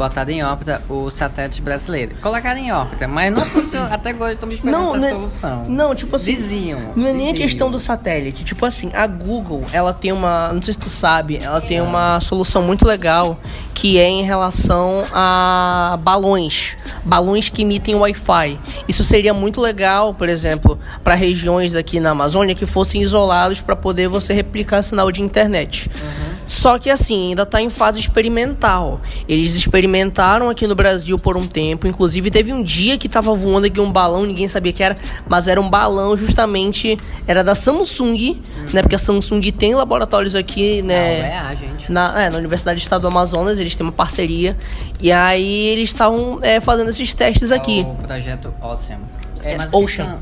botado 0.00 0.30
em 0.30 0.42
órbita 0.42 0.80
o 0.88 1.10
satélite 1.10 1.60
brasileiro. 1.60 2.14
Colocaram 2.22 2.58
em 2.58 2.72
órbita, 2.72 3.06
mas 3.06 3.32
não 3.32 3.44
funcionou. 3.44 3.88
Até 3.92 4.10
agora 4.10 4.32
estamos 4.32 4.54
esperando 4.54 4.80
Não, 4.80 4.88
essa 4.96 4.98
né- 4.98 5.10
solução. 5.10 5.64
Não, 5.68 5.94
tipo 5.94 6.16
assim. 6.16 6.30
Diziam. 6.32 6.92
Não 6.96 7.06
é 7.08 7.12
nem 7.12 7.30
a 7.30 7.34
questão 7.34 7.70
do 7.70 7.78
satélite. 7.78 8.44
Tipo 8.44 8.64
assim, 8.64 8.90
a 8.94 9.06
Google, 9.06 9.64
ela 9.72 9.92
tem 9.92 10.10
uma. 10.10 10.52
Não 10.52 10.62
sei 10.62 10.72
se 10.72 10.80
tu 10.80 10.88
sabe, 10.88 11.38
ela 11.42 11.60
tem 11.60 11.80
uma 11.80 12.18
solução 12.20 12.62
muito 12.62 12.86
legal 12.86 13.38
que 13.74 13.98
é 13.98 14.08
em 14.08 14.22
relação 14.22 15.06
a 15.12 15.98
balões. 16.02 16.76
Balões 17.04 17.48
que 17.48 17.62
emitem 17.62 17.94
Wi-Fi. 17.94 18.58
Isso 18.86 19.02
seria 19.02 19.32
muito 19.32 19.60
legal, 19.60 20.12
por 20.12 20.28
exemplo, 20.28 20.78
para 21.02 21.14
regiões 21.14 21.74
aqui 21.74 21.98
na 21.98 22.10
Amazônia 22.10 22.54
que 22.54 22.66
fossem 22.66 23.00
isolados 23.00 23.60
para 23.60 23.74
poder 23.74 24.06
você 24.08 24.34
replicar 24.34 24.82
sinal 24.82 25.10
de 25.10 25.22
internet. 25.22 25.90
Só 26.50 26.80
que 26.80 26.90
assim, 26.90 27.28
ainda 27.28 27.44
está 27.44 27.62
em 27.62 27.70
fase 27.70 28.00
experimental. 28.00 29.00
Eles 29.28 29.54
experimentaram 29.54 30.50
aqui 30.50 30.66
no 30.66 30.74
Brasil 30.74 31.16
por 31.16 31.36
um 31.36 31.46
tempo. 31.46 31.86
Inclusive, 31.86 32.28
teve 32.28 32.52
um 32.52 32.60
dia 32.60 32.98
que 32.98 33.06
estava 33.06 33.32
voando 33.32 33.68
aqui 33.68 33.80
um 33.80 33.92
balão, 33.92 34.26
ninguém 34.26 34.48
sabia 34.48 34.72
que 34.72 34.82
era, 34.82 34.96
mas 35.28 35.46
era 35.46 35.60
um 35.60 35.70
balão 35.70 36.16
justamente. 36.16 36.98
Era 37.24 37.44
da 37.44 37.54
Samsung, 37.54 38.32
hum. 38.32 38.66
né? 38.72 38.82
Porque 38.82 38.96
a 38.96 38.98
Samsung 38.98 39.40
tem 39.52 39.76
laboratórios 39.76 40.34
aqui, 40.34 40.82
né? 40.82 41.20
Não, 41.20 41.26
é 41.28 41.38
a 41.38 41.54
gente. 41.54 41.92
Na, 41.92 42.22
é, 42.22 42.28
na 42.30 42.38
Universidade 42.38 42.80
do 42.80 42.82
Estado 42.82 43.02
do 43.02 43.06
Amazonas, 43.06 43.60
eles 43.60 43.76
têm 43.76 43.86
uma 43.86 43.92
parceria. 43.92 44.56
E 45.00 45.12
aí 45.12 45.68
eles 45.68 45.90
estavam 45.90 46.40
é, 46.42 46.58
fazendo 46.58 46.90
esses 46.90 47.14
testes 47.14 47.52
é 47.52 47.54
aqui. 47.54 47.86
O 47.88 47.94
projeto 47.94 48.52
Ocean. 48.60 48.98
É, 49.44 49.56
Ocean. 49.70 50.18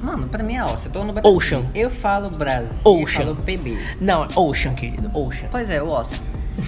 Mano, 0.00 0.28
pra 0.28 0.42
mim 0.42 0.56
é 0.56 0.64
Ocean. 0.64 0.90
Tô 0.90 1.04
no 1.04 1.12
Brasil. 1.12 1.30
Ocean. 1.30 1.62
Eu 1.74 1.90
falo 1.90 2.30
Brasil. 2.30 2.82
Ocean. 2.84 3.24
Eu 3.24 3.34
falo 3.34 3.36
PB. 3.36 3.78
Não, 4.00 4.24
é 4.24 4.28
Ocean, 4.36 4.74
querido. 4.74 5.10
Ocean. 5.14 5.48
Pois 5.50 5.70
é, 5.70 5.82
o 5.82 5.88
Ocean. 5.88 6.18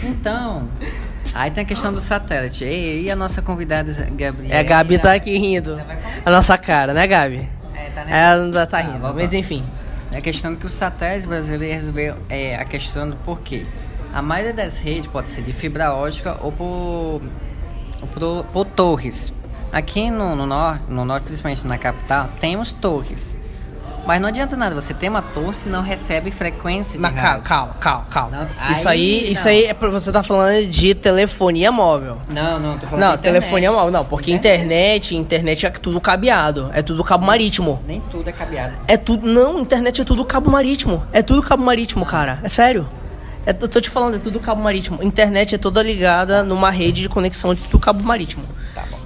Então, 0.02 0.68
aí 1.34 1.50
tem 1.50 1.64
a 1.64 1.66
questão 1.66 1.92
do 1.92 2.00
satélite. 2.00 2.64
E, 2.64 3.02
e 3.04 3.10
a 3.10 3.16
nossa 3.16 3.42
convidada, 3.42 3.90
Gabriela? 4.12 4.54
É, 4.54 4.60
a 4.60 4.62
Gabi 4.62 4.98
tá 4.98 5.14
aqui 5.14 5.36
rindo. 5.38 5.78
A 6.24 6.30
nossa 6.30 6.56
cara, 6.58 6.92
né, 6.92 7.06
Gabi? 7.06 7.48
É, 7.74 7.90
tá 7.90 8.10
Ela 8.10 8.66
tá 8.66 8.80
rindo. 8.80 9.06
Ah, 9.06 9.12
mas 9.12 9.32
enfim. 9.32 9.62
É 10.12 10.18
a 10.18 10.20
questão 10.20 10.54
que 10.54 10.66
o 10.66 10.68
satélite 10.68 11.26
brasileiro 11.26 11.74
resolveu. 11.74 12.16
É 12.28 12.56
a 12.56 12.64
questão 12.64 13.08
do 13.08 13.16
porquê. 13.16 13.64
A 14.12 14.22
maioria 14.22 14.54
das 14.54 14.78
redes 14.78 15.06
pode 15.06 15.28
ser 15.28 15.42
de 15.42 15.52
fibra 15.52 15.92
ótica 15.94 16.36
ou 16.40 16.50
por, 16.50 17.20
ou 18.00 18.08
por, 18.14 18.44
por 18.44 18.64
torres. 18.64 19.32
Aqui 19.72 20.10
no, 20.10 20.34
no, 20.34 20.46
norte, 20.46 20.84
no 20.88 21.04
norte, 21.04 21.24
principalmente 21.24 21.66
na 21.66 21.78
capital, 21.78 22.28
temos 22.40 22.72
torres. 22.72 23.36
Mas 24.08 24.22
não 24.22 24.28
adianta 24.30 24.56
nada, 24.56 24.74
você 24.74 24.94
tem 24.94 25.10
uma 25.10 25.20
torre 25.20 25.52
se 25.52 25.68
não 25.68 25.82
recebe 25.82 26.30
frequência 26.30 26.98
Mas 26.98 27.14
calma, 27.14 27.40
calma, 27.40 27.74
calma, 27.74 28.06
calma. 28.08 28.36
Não, 28.38 28.70
isso 28.72 28.88
aí, 28.88 29.18
aí 29.18 29.32
isso 29.32 29.46
aí 29.46 29.64
é 29.64 29.74
pra 29.74 29.90
você 29.90 30.10
tá 30.10 30.22
falando 30.22 30.66
de 30.66 30.94
telefonia 30.94 31.70
móvel. 31.70 32.16
Não, 32.26 32.58
não, 32.58 32.78
tô 32.78 32.86
falando 32.86 33.04
Não, 33.04 33.18
telefonia 33.18 33.70
móvel, 33.70 33.90
não, 33.90 34.06
porque 34.06 34.32
internet, 34.32 35.14
internet 35.14 35.66
é 35.66 35.70
tudo 35.70 36.00
cabeado, 36.00 36.70
é 36.72 36.80
tudo 36.80 37.04
cabo 37.04 37.26
marítimo. 37.26 37.82
Nem 37.86 38.00
tudo 38.10 38.30
é 38.30 38.32
cabeado. 38.32 38.76
É 38.88 38.96
tudo, 38.96 39.26
não, 39.26 39.60
internet 39.60 40.00
é 40.00 40.04
tudo 40.04 40.24
cabo 40.24 40.50
marítimo. 40.50 41.04
É 41.12 41.20
tudo 41.20 41.42
cabo 41.42 41.62
marítimo, 41.62 42.06
cara. 42.06 42.40
É 42.42 42.48
sério. 42.48 42.88
É, 43.44 43.50
eu 43.50 43.68
tô 43.68 43.78
te 43.78 43.90
falando, 43.90 44.16
é 44.16 44.18
tudo 44.18 44.40
cabo 44.40 44.62
marítimo. 44.62 45.02
Internet 45.02 45.54
é 45.54 45.58
toda 45.58 45.82
ligada 45.82 46.42
numa 46.42 46.70
rede 46.70 47.02
de 47.02 47.08
conexão 47.10 47.54
de 47.54 47.60
tudo 47.60 47.78
cabo 47.78 48.02
marítimo. 48.02 48.44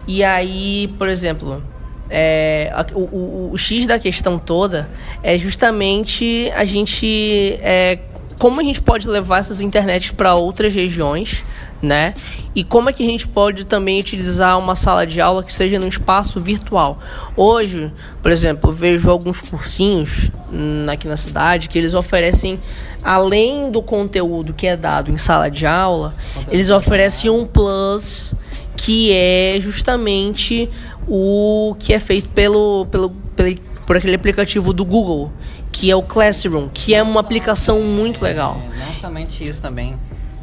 E 0.07 0.25
aí, 0.25 0.93
por 0.99 1.09
exemplo, 1.09 1.63
é, 2.11 2.71
o, 2.95 3.01
o, 3.01 3.51
o, 3.53 3.59
X 3.59 3.87
da 3.87 3.99
questão 3.99 4.39
toda 4.39 4.89
é 5.23 5.39
justamente 5.39 6.51
a 6.55 6.65
gente. 6.65 7.59
É, 7.61 7.99
como 8.39 8.61
a 8.61 8.65
gente 8.65 8.83
pode 8.83 9.07
levar 9.07 9.39
essas 9.39 9.61
internets 9.61 10.11
para 10.11 10.35
outras 10.35 10.75
regiões, 10.75 11.45
né? 11.81 12.13
E 12.55 12.63
como 12.63 12.91
é 12.91 12.93
que 12.93 13.03
a 13.03 13.07
gente 13.07 13.27
pode 13.27 13.65
também 13.65 14.01
utilizar 14.01 14.59
uma 14.59 14.75
sala 14.75 15.07
de 15.07 15.21
aula 15.21 15.43
que 15.43 15.53
seja 15.53 15.79
num 15.79 15.87
espaço 15.87 16.41
virtual? 16.41 16.99
Hoje, 17.37 17.93
por 18.21 18.31
exemplo, 18.31 18.71
eu 18.71 18.75
vejo 18.75 19.09
alguns 19.09 19.41
cursinhos 19.41 20.31
hum, 20.53 20.85
aqui 20.89 21.09
na 21.09 21.17
cidade 21.17 21.69
que 21.69 21.79
eles 21.79 21.95
oferecem, 21.95 22.59
além 23.03 23.71
do 23.71 23.83
conteúdo 23.83 24.53
que 24.53 24.67
é 24.67 24.77
dado 24.77 25.11
em 25.11 25.17
sala 25.17 25.51
de 25.51 25.65
aula, 25.65 26.15
eles 26.51 26.69
oferecem 26.69 27.31
um 27.31 27.47
plus 27.47 28.35
que 28.85 29.13
é 29.13 29.59
justamente 29.61 30.69
o 31.07 31.77
que 31.79 31.93
é 31.93 32.01
feito 32.01 32.29
pelo, 32.31 32.85
pelo, 32.91 33.11
pelo 33.11 33.57
por 33.87 33.97
aquele 33.97 34.17
aplicativo 34.17 34.73
do 34.73 34.85
Google, 34.85 35.31
que 35.71 35.89
é 35.89 35.95
o 35.95 36.03
Classroom, 36.03 36.69
que 36.69 36.93
é 36.93 37.01
uma 37.01 37.21
aplicação 37.21 37.81
muito 37.81 38.21
legal. 38.23 38.61
É, 38.75 38.79
não 38.85 38.95
somente 38.95 39.47
isso 39.47 39.63
também, 39.63 39.97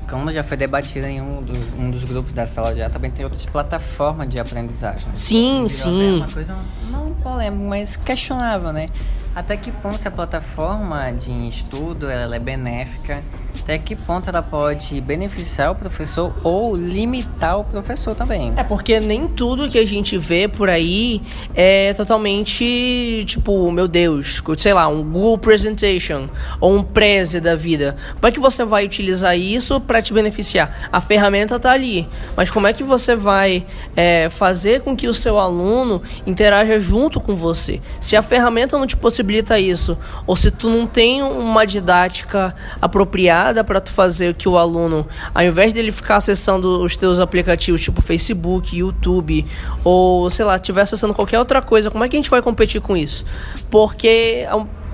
como 0.10 0.32
já 0.32 0.42
foi 0.42 0.56
debatido 0.56 1.06
em 1.06 1.22
um 1.22 1.42
dos, 1.42 1.58
um 1.78 1.92
dos 1.92 2.06
grupos 2.06 2.32
da 2.32 2.46
sala 2.46 2.74
de 2.74 2.82
aula, 2.82 2.94
também 2.94 3.12
tem 3.12 3.26
outras 3.26 3.46
plataformas 3.46 4.30
de 4.30 4.40
aprendizagem. 4.40 5.10
Sim, 5.14 5.68
sim. 5.68 6.22
É 6.22 6.24
uma 6.24 6.32
coisa 6.32 6.56
não 6.90 7.14
polêmica, 7.16 7.68
mas 7.68 7.98
questionável, 7.98 8.72
né? 8.72 8.90
Até 9.36 9.56
que 9.56 9.72
ponto 9.72 9.96
essa 9.96 10.10
plataforma 10.10 11.12
de 11.12 11.32
estudo 11.48 12.10
ela 12.10 12.36
é 12.36 12.40
benéfica? 12.40 13.24
Até 13.62 13.78
que 13.78 13.96
ponto 13.96 14.28
ela 14.28 14.42
pode 14.42 15.00
beneficiar 15.02 15.72
o 15.72 15.76
professor 15.76 16.36
ou 16.44 16.76
limitar 16.76 17.60
o 17.60 17.64
professor 17.64 18.16
também? 18.16 18.52
É 18.58 18.64
porque 18.64 19.00
nem 19.00 19.28
tudo 19.28 19.70
que 19.70 19.78
a 19.78 19.86
gente 19.86 20.18
vê 20.18 20.48
por 20.48 20.70
aí 20.70 21.22
é 21.54 21.94
totalmente 21.94 23.24
tipo, 23.28 23.72
meu 23.72 23.88
Deus, 23.88 24.42
sei 24.58 24.74
lá, 24.74 24.88
um 24.88 25.04
Google 25.04 25.38
Presentation 25.38 26.28
ou 26.60 26.78
um 26.78 26.84
Prezi 26.84 27.40
da 27.40 27.56
vida. 27.56 27.96
Como 28.16 28.28
é 28.28 28.32
que 28.32 28.40
você 28.40 28.66
vai 28.66 28.86
utilizar 28.86 29.38
isso 29.38 29.80
para 29.80 30.02
te 30.02 30.14
beneficiar? 30.14 30.90
A 30.92 31.00
ferramenta 31.00 31.60
tá 31.60 31.72
ali, 31.72 32.08
mas 32.36 32.50
como 32.50 32.66
é 32.66 32.74
que 32.74 32.84
você 32.84 33.16
vai 33.16 33.66
é, 33.96 34.30
fazer 34.30 34.82
com 34.82 34.96
que 34.96 35.08
o 35.08 35.14
seu 35.14 35.38
aluno 35.38 36.02
interaja 36.26 36.80
junto 36.80 37.22
com 37.22 37.36
você? 37.36 37.80
Se 38.02 38.16
a 38.16 38.22
ferramenta 38.24 38.78
não 38.78 38.88
te 38.88 38.98
possibilita 38.98 39.19
possibilita 39.20 39.60
isso. 39.60 39.98
Ou 40.26 40.36
se 40.36 40.50
tu 40.50 40.70
não 40.70 40.88
tem 40.88 41.22
uma 41.22 41.66
didática 41.66 42.56
apropriada 42.82 43.64
para 43.64 43.82
tu 43.82 43.92
fazer 43.92 44.34
que 44.34 44.48
o 44.48 44.58
aluno, 44.58 45.06
ao 45.34 45.44
invés 45.44 45.74
dele 45.74 45.92
ficar 45.92 46.18
acessando 46.18 46.82
os 46.82 46.96
teus 46.96 47.20
aplicativos 47.20 47.82
tipo 47.82 48.02
Facebook, 48.02 48.76
YouTube, 48.76 49.46
ou 49.84 50.30
sei 50.30 50.46
lá, 50.46 50.56
estiver 50.56 50.82
acessando 50.82 51.14
qualquer 51.14 51.40
outra 51.40 51.62
coisa, 51.62 51.92
como 51.92 52.04
é 52.04 52.10
que 52.10 52.16
a 52.16 52.20
gente 52.20 52.30
vai 52.30 52.42
competir 52.42 52.82
com 52.82 52.96
isso? 52.96 53.26
Porque 53.70 54.46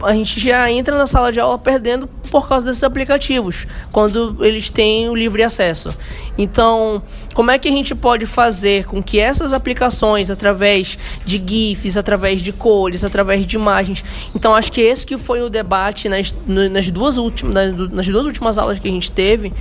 a 0.01 0.13
gente 0.13 0.39
já 0.39 0.69
entra 0.71 0.97
na 0.97 1.07
sala 1.07 1.31
de 1.31 1.39
aula 1.39 1.57
perdendo 1.57 2.07
por 2.29 2.47
causa 2.47 2.65
desses 2.65 2.83
aplicativos, 2.83 3.65
quando 3.91 4.37
eles 4.41 4.69
têm 4.69 5.09
o 5.09 5.15
livre 5.15 5.41
acesso. 5.43 5.95
Então, 6.37 7.01
como 7.33 7.51
é 7.51 7.57
que 7.57 7.67
a 7.67 7.71
gente 7.71 7.95
pode 7.95 8.25
fazer 8.25 8.85
com 8.85 9.01
que 9.01 9.19
essas 9.19 9.53
aplicações, 9.53 10.29
através 10.29 10.97
de 11.23 11.41
GIFs, 11.45 11.97
através 11.97 12.41
de 12.41 12.51
cores, 12.51 13.03
através 13.03 13.45
de 13.45 13.55
imagens. 13.55 14.03
Então, 14.35 14.53
acho 14.53 14.71
que 14.71 14.81
esse 14.81 15.05
que 15.05 15.17
foi 15.17 15.41
o 15.41 15.49
debate 15.49 16.09
nas, 16.09 16.33
nas, 16.45 16.89
duas, 16.89 17.17
últimas, 17.17 17.53
nas, 17.53 17.89
nas 17.91 18.07
duas 18.07 18.25
últimas 18.25 18.57
aulas 18.57 18.79
que 18.79 18.87
a 18.87 18.91
gente 18.91 19.11
teve, 19.11 19.53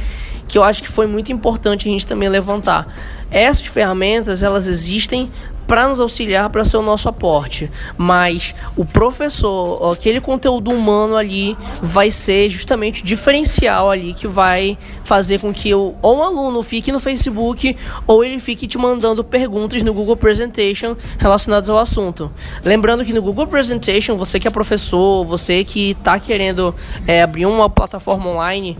que 0.48 0.58
eu 0.58 0.62
acho 0.62 0.82
que 0.82 0.88
foi 0.88 1.06
muito 1.06 1.32
importante 1.32 1.88
a 1.88 1.92
gente 1.92 2.06
também 2.06 2.28
levantar. 2.28 2.86
Essas 3.30 3.66
ferramentas, 3.66 4.42
elas 4.42 4.66
existem 4.66 5.30
para 5.66 5.88
nos 5.88 6.00
auxiliar 6.00 6.50
para 6.50 6.64
ser 6.64 6.76
o 6.76 6.82
nosso 6.82 7.08
aporte, 7.08 7.70
mas 7.96 8.54
o 8.76 8.84
professor, 8.84 9.92
aquele 9.92 10.20
conteúdo 10.20 10.70
humano 10.70 11.16
ali 11.16 11.56
vai 11.82 12.10
ser 12.10 12.48
justamente 12.50 13.02
o 13.02 13.04
diferencial 13.04 13.90
ali 13.90 14.14
que 14.14 14.26
vai 14.26 14.78
fazer 15.04 15.38
com 15.38 15.52
que 15.52 15.74
o, 15.74 15.94
ou 16.00 16.18
um 16.18 16.22
aluno 16.22 16.62
fique 16.62 16.92
no 16.92 17.00
Facebook 17.00 17.76
ou 18.06 18.24
ele 18.24 18.38
fique 18.38 18.66
te 18.66 18.78
mandando 18.78 19.22
perguntas 19.22 19.82
no 19.82 19.92
Google 19.92 20.16
Presentation 20.16 20.96
relacionadas 21.18 21.68
ao 21.68 21.78
assunto. 21.78 22.30
Lembrando 22.64 23.04
que 23.04 23.12
no 23.12 23.22
Google 23.22 23.46
Presentation, 23.46 24.16
você 24.16 24.38
que 24.40 24.48
é 24.48 24.50
professor, 24.50 25.24
você 25.24 25.64
que 25.64 25.90
está 25.90 26.18
querendo 26.18 26.74
é, 27.06 27.22
abrir 27.22 27.46
uma 27.46 27.68
plataforma 27.68 28.30
online, 28.30 28.76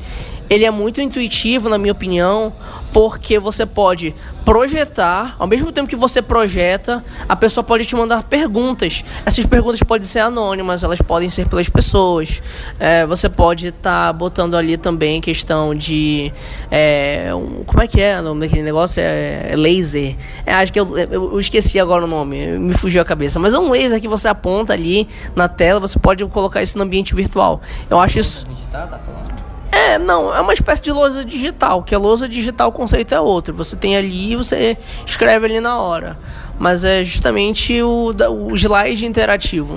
ele 0.49 0.65
é 0.65 0.71
muito 0.71 1.01
intuitivo, 1.01 1.69
na 1.69 1.79
minha 1.79 1.93
opinião, 1.93 2.53
porque 2.93 3.39
você 3.39 3.67
pode 3.67 4.15
projetar, 4.45 5.35
ao 5.39 5.47
mesmo 5.47 5.73
tempo 5.73 5.89
que 5.89 5.97
você 5.97 6.21
projeta, 6.21 7.03
a 7.29 7.35
pessoa 7.35 7.65
pode 7.65 7.85
te 7.87 7.97
mandar 7.97 8.23
perguntas. 8.25 9.03
Essas 9.25 9.45
perguntas 9.47 9.83
podem 9.83 10.05
ser 10.05 10.21
anônimas, 10.21 10.85
elas 10.85 11.01
podem 11.01 11.31
ser 11.31 11.49
pelas 11.49 11.69
pessoas. 11.69 12.43
É, 12.79 13.07
você 13.07 13.29
pode 13.29 13.69
estar 13.69 14.07
tá 14.07 14.13
botando 14.13 14.55
ali 14.55 14.77
também 14.77 15.21
questão 15.21 15.75
de. 15.75 16.31
É, 16.71 17.35
um, 17.35 17.65
como 17.65 17.83
é 17.83 17.89
que 17.89 18.01
é 18.01 18.21
o 18.21 18.23
nome 18.23 18.41
daquele 18.43 18.63
negócio? 18.63 19.01
É, 19.01 19.53
é 19.53 19.57
laser. 19.57 20.15
É, 20.45 20.55
acho 20.55 20.73
que 20.73 20.79
eu, 20.79 20.97
eu, 20.99 21.41
esqueci 21.41 21.81
agora 21.81 22.05
o 22.05 22.09
nome, 22.09 22.59
me 22.59 22.75
fugiu 22.75 23.01
a 23.01 23.05
cabeça. 23.05 23.41
Mas 23.41 23.55
é 23.55 23.59
um 23.59 23.71
laser 23.71 24.01
que 24.01 24.09
você 24.09 24.29
aponta 24.29 24.73
ali 24.73 25.09
na 25.35 25.49
tela, 25.49 25.81
você 25.81 25.99
pode 25.99 26.25
colocar 26.27 26.63
isso 26.63 26.77
no 26.77 26.85
ambiente 26.85 27.15
virtual. 27.15 27.61
Eu 27.89 27.99
acho 27.99 28.21
isso. 28.21 28.47
Digital, 28.47 28.89
tá 28.89 28.99
falando? 28.99 29.44
É, 29.75 29.99
não, 29.99 30.33
é 30.33 30.41
uma 30.41 30.53
espécie 30.53 30.81
de 30.81 30.93
lousa 30.93 31.25
digital, 31.25 31.83
que 31.83 31.93
a 31.95 31.99
lousa 31.99 32.29
digital 32.29 32.69
o 32.69 32.73
conceito 32.73 33.13
é 33.13 33.21
outro. 33.21 33.53
Você 33.55 33.75
tem 33.75 33.97
ali 33.97 34.33
e 34.33 34.37
você 34.37 34.79
escreve 35.05 35.47
ali 35.47 35.61
na 35.61 35.79
hora. 35.79 36.17
Mas 36.57 36.85
é 36.85 37.03
justamente 37.03 37.83
o, 37.83 38.15
o 38.31 38.55
slide 38.55 39.05
interativo. 39.05 39.75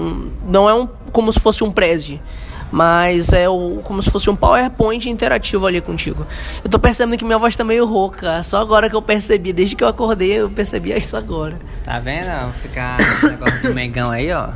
Não 0.47 0.69
é 0.69 0.73
um, 0.75 0.87
como 1.11 1.33
se 1.33 1.39
fosse 1.39 1.63
um 1.63 1.71
Prezi. 1.71 2.21
Mas 2.71 3.33
é 3.33 3.49
o, 3.49 3.79
como 3.83 4.03
se 4.03 4.11
fosse 4.11 4.29
um 4.29 4.35
PowerPoint 4.35 5.09
interativo 5.09 5.65
ali 5.65 5.81
contigo. 5.81 6.27
Eu 6.63 6.69
tô 6.69 6.77
percebendo 6.77 7.17
que 7.17 7.25
minha 7.25 7.39
voz 7.39 7.55
tá 7.55 7.63
meio 7.63 7.85
rouca. 7.85 8.43
Só 8.43 8.59
agora 8.59 8.89
que 8.89 8.95
eu 8.95 9.01
percebi. 9.01 9.51
Desde 9.51 9.75
que 9.75 9.83
eu 9.83 9.87
acordei, 9.87 10.33
eu 10.33 10.49
percebi 10.49 10.95
isso 10.95 11.17
agora. 11.17 11.57
Tá 11.83 11.97
vendo? 11.97 12.53
Ficar 12.61 12.99
esse 12.99 13.29
negócio 13.29 13.61
do 13.63 13.73
Megão 13.73 14.11
aí, 14.11 14.31
ó. 14.31 14.49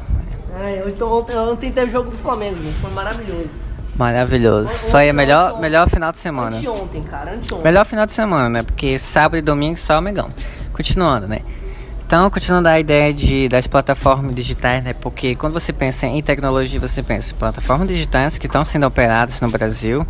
Eu 0.86 0.96
tô, 0.96 1.20
ontem, 1.20 1.36
ontem 1.36 1.72
teve 1.72 1.88
o 1.88 1.92
jogo 1.92 2.12
do 2.12 2.18
Flamengo, 2.18 2.58
Foi 2.82 2.92
maravilhoso. 2.92 3.71
Maravilhoso. 4.02 4.70
Foi 4.90 5.12
o 5.12 5.14
melhor, 5.14 5.60
melhor 5.60 5.88
final 5.88 6.12
de 6.12 6.18
semana. 6.18 6.58
Anteontem, 6.58 7.04
cara, 7.04 7.36
anteontem. 7.36 7.64
Melhor 7.64 7.86
final 7.86 8.04
de 8.04 8.12
semana, 8.12 8.50
né? 8.50 8.64
Porque 8.64 8.98
sábado 8.98 9.38
e 9.38 9.44
domingo 9.44 9.78
só 9.78 10.00
o 10.00 10.02
Megão. 10.02 10.28
Continuando, 10.74 11.28
né? 11.28 11.42
Então, 12.04 12.28
continuando 12.32 12.68
a 12.68 12.80
ideia 12.80 13.14
de, 13.14 13.48
das 13.48 13.68
plataformas 13.68 14.34
digitais, 14.34 14.84
né? 14.84 14.94
Porque 14.94 15.36
quando 15.36 15.54
você 15.54 15.72
pensa 15.72 16.08
em 16.08 16.20
tecnologia, 16.24 16.80
você 16.80 17.04
pensa 17.04 17.32
em 17.32 17.36
plataformas 17.36 17.88
digitais 17.88 18.40
que 18.40 18.48
estão 18.48 18.64
sendo 18.64 18.88
operadas 18.88 19.40
no 19.40 19.52
Brasil, 19.52 20.04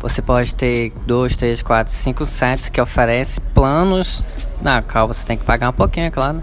Você 0.00 0.20
pode 0.20 0.52
ter 0.52 0.92
dois, 1.06 1.36
três, 1.36 1.62
quatro, 1.62 1.92
cinco 1.92 2.26
sites 2.26 2.68
que 2.68 2.80
oferecem 2.80 3.42
planos, 3.54 4.22
na 4.60 4.82
qual 4.82 5.08
você 5.08 5.24
tem 5.24 5.38
que 5.38 5.44
pagar 5.44 5.70
um 5.70 5.72
pouquinho, 5.72 6.06
é 6.06 6.10
claro. 6.10 6.42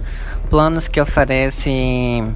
Planos 0.50 0.88
que 0.88 1.00
oferecem 1.00 2.36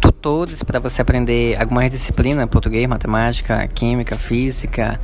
tutores 0.00 0.62
para 0.62 0.80
você 0.80 1.02
aprender 1.02 1.60
algumas 1.60 1.90
disciplinas, 1.90 2.48
português, 2.48 2.88
matemática, 2.88 3.66
química, 3.68 4.16
física. 4.16 4.98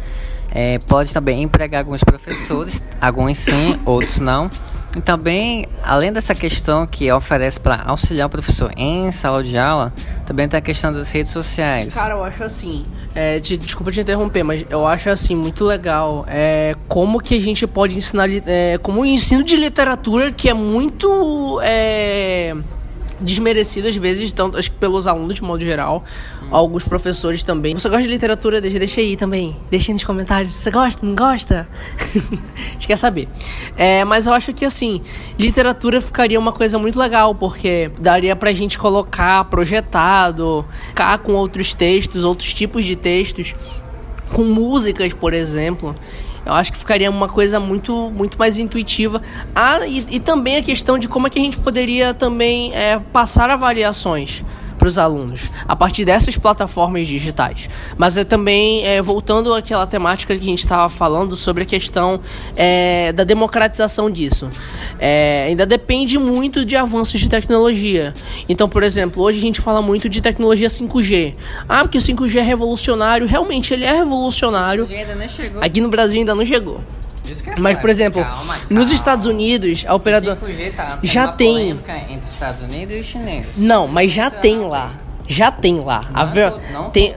É, 0.51 0.79
pode 0.79 1.13
também 1.13 1.43
empregar 1.43 1.81
alguns 1.81 2.03
professores, 2.03 2.83
alguns 3.01 3.39
sim, 3.39 3.79
outros 3.85 4.21
não. 4.21 4.51
E 4.97 5.01
também, 5.03 5.67
além 5.83 6.11
dessa 6.11 6.35
questão 6.35 6.87
que 6.87 7.13
oferece 7.13 7.61
para 7.61 7.83
auxiliar 7.85 8.29
o 8.29 8.31
professor 8.31 8.73
em 8.79 9.13
sala 9.13 9.43
de 9.45 9.59
aula, 9.59 9.93
também 10.25 10.49
tem 10.49 10.57
a 10.57 10.61
questão 10.63 10.91
das 10.91 11.11
redes 11.11 11.31
sociais. 11.31 11.95
Cara, 11.95 12.15
eu 12.15 12.25
acho 12.25 12.43
assim, 12.43 12.87
é, 13.15 13.39
te, 13.39 13.59
desculpa 13.59 13.93
te 13.93 14.01
interromper, 14.01 14.43
mas 14.43 14.65
eu 14.71 14.87
acho 14.87 15.11
assim 15.11 15.35
muito 15.35 15.67
legal 15.67 16.25
é, 16.27 16.75
como 16.89 17.21
que 17.21 17.35
a 17.35 17.41
gente 17.41 17.67
pode 17.67 17.95
ensinar, 17.95 18.27
é, 18.47 18.79
como 18.79 19.03
o 19.03 19.05
ensino 19.05 19.45
de 19.45 19.57
literatura 19.57 20.33
que 20.33 20.49
é 20.49 20.55
muito 20.55 21.61
é, 21.63 22.57
desmerecido 23.21 23.89
às 23.89 23.97
vezes, 23.97 24.33
tanto 24.33 24.59
acho 24.59 24.71
que 24.71 24.77
pelos 24.77 25.07
alunos 25.07 25.37
de 25.37 25.43
modo 25.43 25.63
geral, 25.63 26.05
hum. 26.43 26.49
alguns 26.51 26.85
professores 26.85 27.43
também. 27.43 27.75
Você 27.75 27.89
gosta 27.89 28.03
de 28.03 28.09
literatura? 28.09 28.61
Deixa, 28.61 28.79
deixa 28.79 29.01
aí 29.01 29.17
também. 29.17 29.57
Deixa 29.71 29.91
aí 29.91 29.95
nos 29.95 30.05
comentários. 30.05 30.53
Você 30.53 30.71
gosta? 30.71 31.05
Não 31.05 31.15
gosta? 31.15 31.69
a 32.15 32.73
gente 32.73 32.87
quer 32.87 32.97
saber. 32.97 33.29
É, 33.77 34.05
mas 34.05 34.27
eu 34.27 34.33
acho 34.33 34.53
que 34.53 34.65
assim, 34.65 35.01
literatura 35.39 36.01
ficaria 36.01 36.39
uma 36.39 36.53
coisa 36.53 36.79
muito 36.79 36.99
legal, 36.99 37.35
porque 37.35 37.91
daria 37.99 38.37
pra 38.37 38.53
gente 38.53 38.79
colocar 38.79 39.45
projetado, 39.45 40.65
cá 40.95 41.17
com 41.19 41.33
outros 41.33 41.75
textos, 41.75 42.25
outros 42.25 42.53
tipos 42.53 42.85
de 42.85 42.97
textos, 42.97 43.55
com 44.33 44.45
músicas, 44.45 45.13
por 45.13 45.33
exemplo. 45.33 45.97
Eu 46.47 46.53
acho 46.53 46.71
que 46.71 46.79
ficaria 46.79 47.11
uma 47.11 47.29
coisa 47.29 47.59
muito, 47.59 48.09
muito 48.11 48.39
mais 48.39 48.57
intuitiva. 48.57 49.21
Ah, 49.55 49.85
e, 49.85 50.07
e 50.09 50.21
também 50.21 50.57
a 50.57 50.63
questão 50.63 50.97
de 50.97 51.09
como 51.09 51.27
é 51.27 51.31
que 51.31 51.39
a 51.39 51.43
gente 51.43 51.59
poderia 51.59 52.15
também 52.15 52.73
é, 52.73 53.01
passar 53.13 53.51
avaliações 53.51 54.45
para 54.87 54.89
os 54.89 54.99
alunos 54.99 55.51
a 55.67 55.75
partir 55.75 56.05
dessas 56.05 56.37
plataformas 56.37 57.09
digitais. 57.09 57.69
Mas 57.99 58.17
é 58.17 58.25
também 58.25 58.87
é, 58.87 59.03
voltando 59.03 59.53
àquela 59.53 59.87
temática 59.87 60.35
que 60.37 60.41
a 60.41 60.45
gente 60.45 60.61
estava 60.61 60.89
falando 60.89 61.35
sobre 61.35 61.65
a 61.65 61.67
questão 61.67 62.21
é, 62.55 63.13
da 63.13 63.25
democratização 63.25 64.09
disso. 64.09 64.49
É, 64.99 65.47
ainda 65.49 65.67
depende 65.67 66.19
muito 66.19 66.65
de 66.65 66.77
avanços 66.77 67.19
de 67.19 67.29
tecnologia. 67.29 68.15
Então, 68.49 68.69
por 68.69 68.83
exemplo, 68.83 69.23
hoje 69.23 69.39
a 69.39 69.43
gente 69.43 69.61
fala 69.61 69.83
muito 69.83 70.09
de 70.09 70.21
tecnologia 70.21 70.69
5G. 70.69 71.35
Ah, 71.69 71.83
porque 71.83 71.99
o 71.99 72.01
5G 72.01 72.37
é 72.37 72.43
revolucionário. 72.43 73.27
Realmente, 73.27 73.75
ele 73.75 73.85
é 73.85 73.93
revolucionário. 73.93 74.87
Aqui 75.61 75.81
no 75.81 75.89
Brasil 75.89 76.21
ainda 76.21 76.35
não 76.35 76.45
chegou. 76.45 76.81
É 77.47 77.61
Mas, 77.61 77.79
por 77.79 77.91
exemplo, 77.91 78.23
calma, 78.23 78.55
calma. 78.55 78.59
nos 78.71 78.91
Estados 78.91 79.27
Unidos, 79.27 79.85
a 79.87 79.95
operadora. 79.95 80.37
5G 80.37 80.75
tá, 80.75 80.99
tem 80.99 81.11
já 81.11 81.29
tem. 81.29 81.71
Entre 81.71 82.21
os 82.23 82.33
Estados 82.33 82.63
Unidos 82.63 82.95
e 82.95 82.99
os 83.01 83.07
chineses. 83.07 83.57
Não, 83.57 83.87
mas 83.89 84.13
já 84.13 84.29
então, 84.29 84.41
tem 84.41 84.59
lá. 84.61 84.95
Já 85.29 85.51
tem 85.51 85.81
lá. 85.81 86.03
Não, 86.11 86.21
a 86.21 86.25
Ver... 86.25 86.55
não 86.73 86.91
tem, 86.91 87.15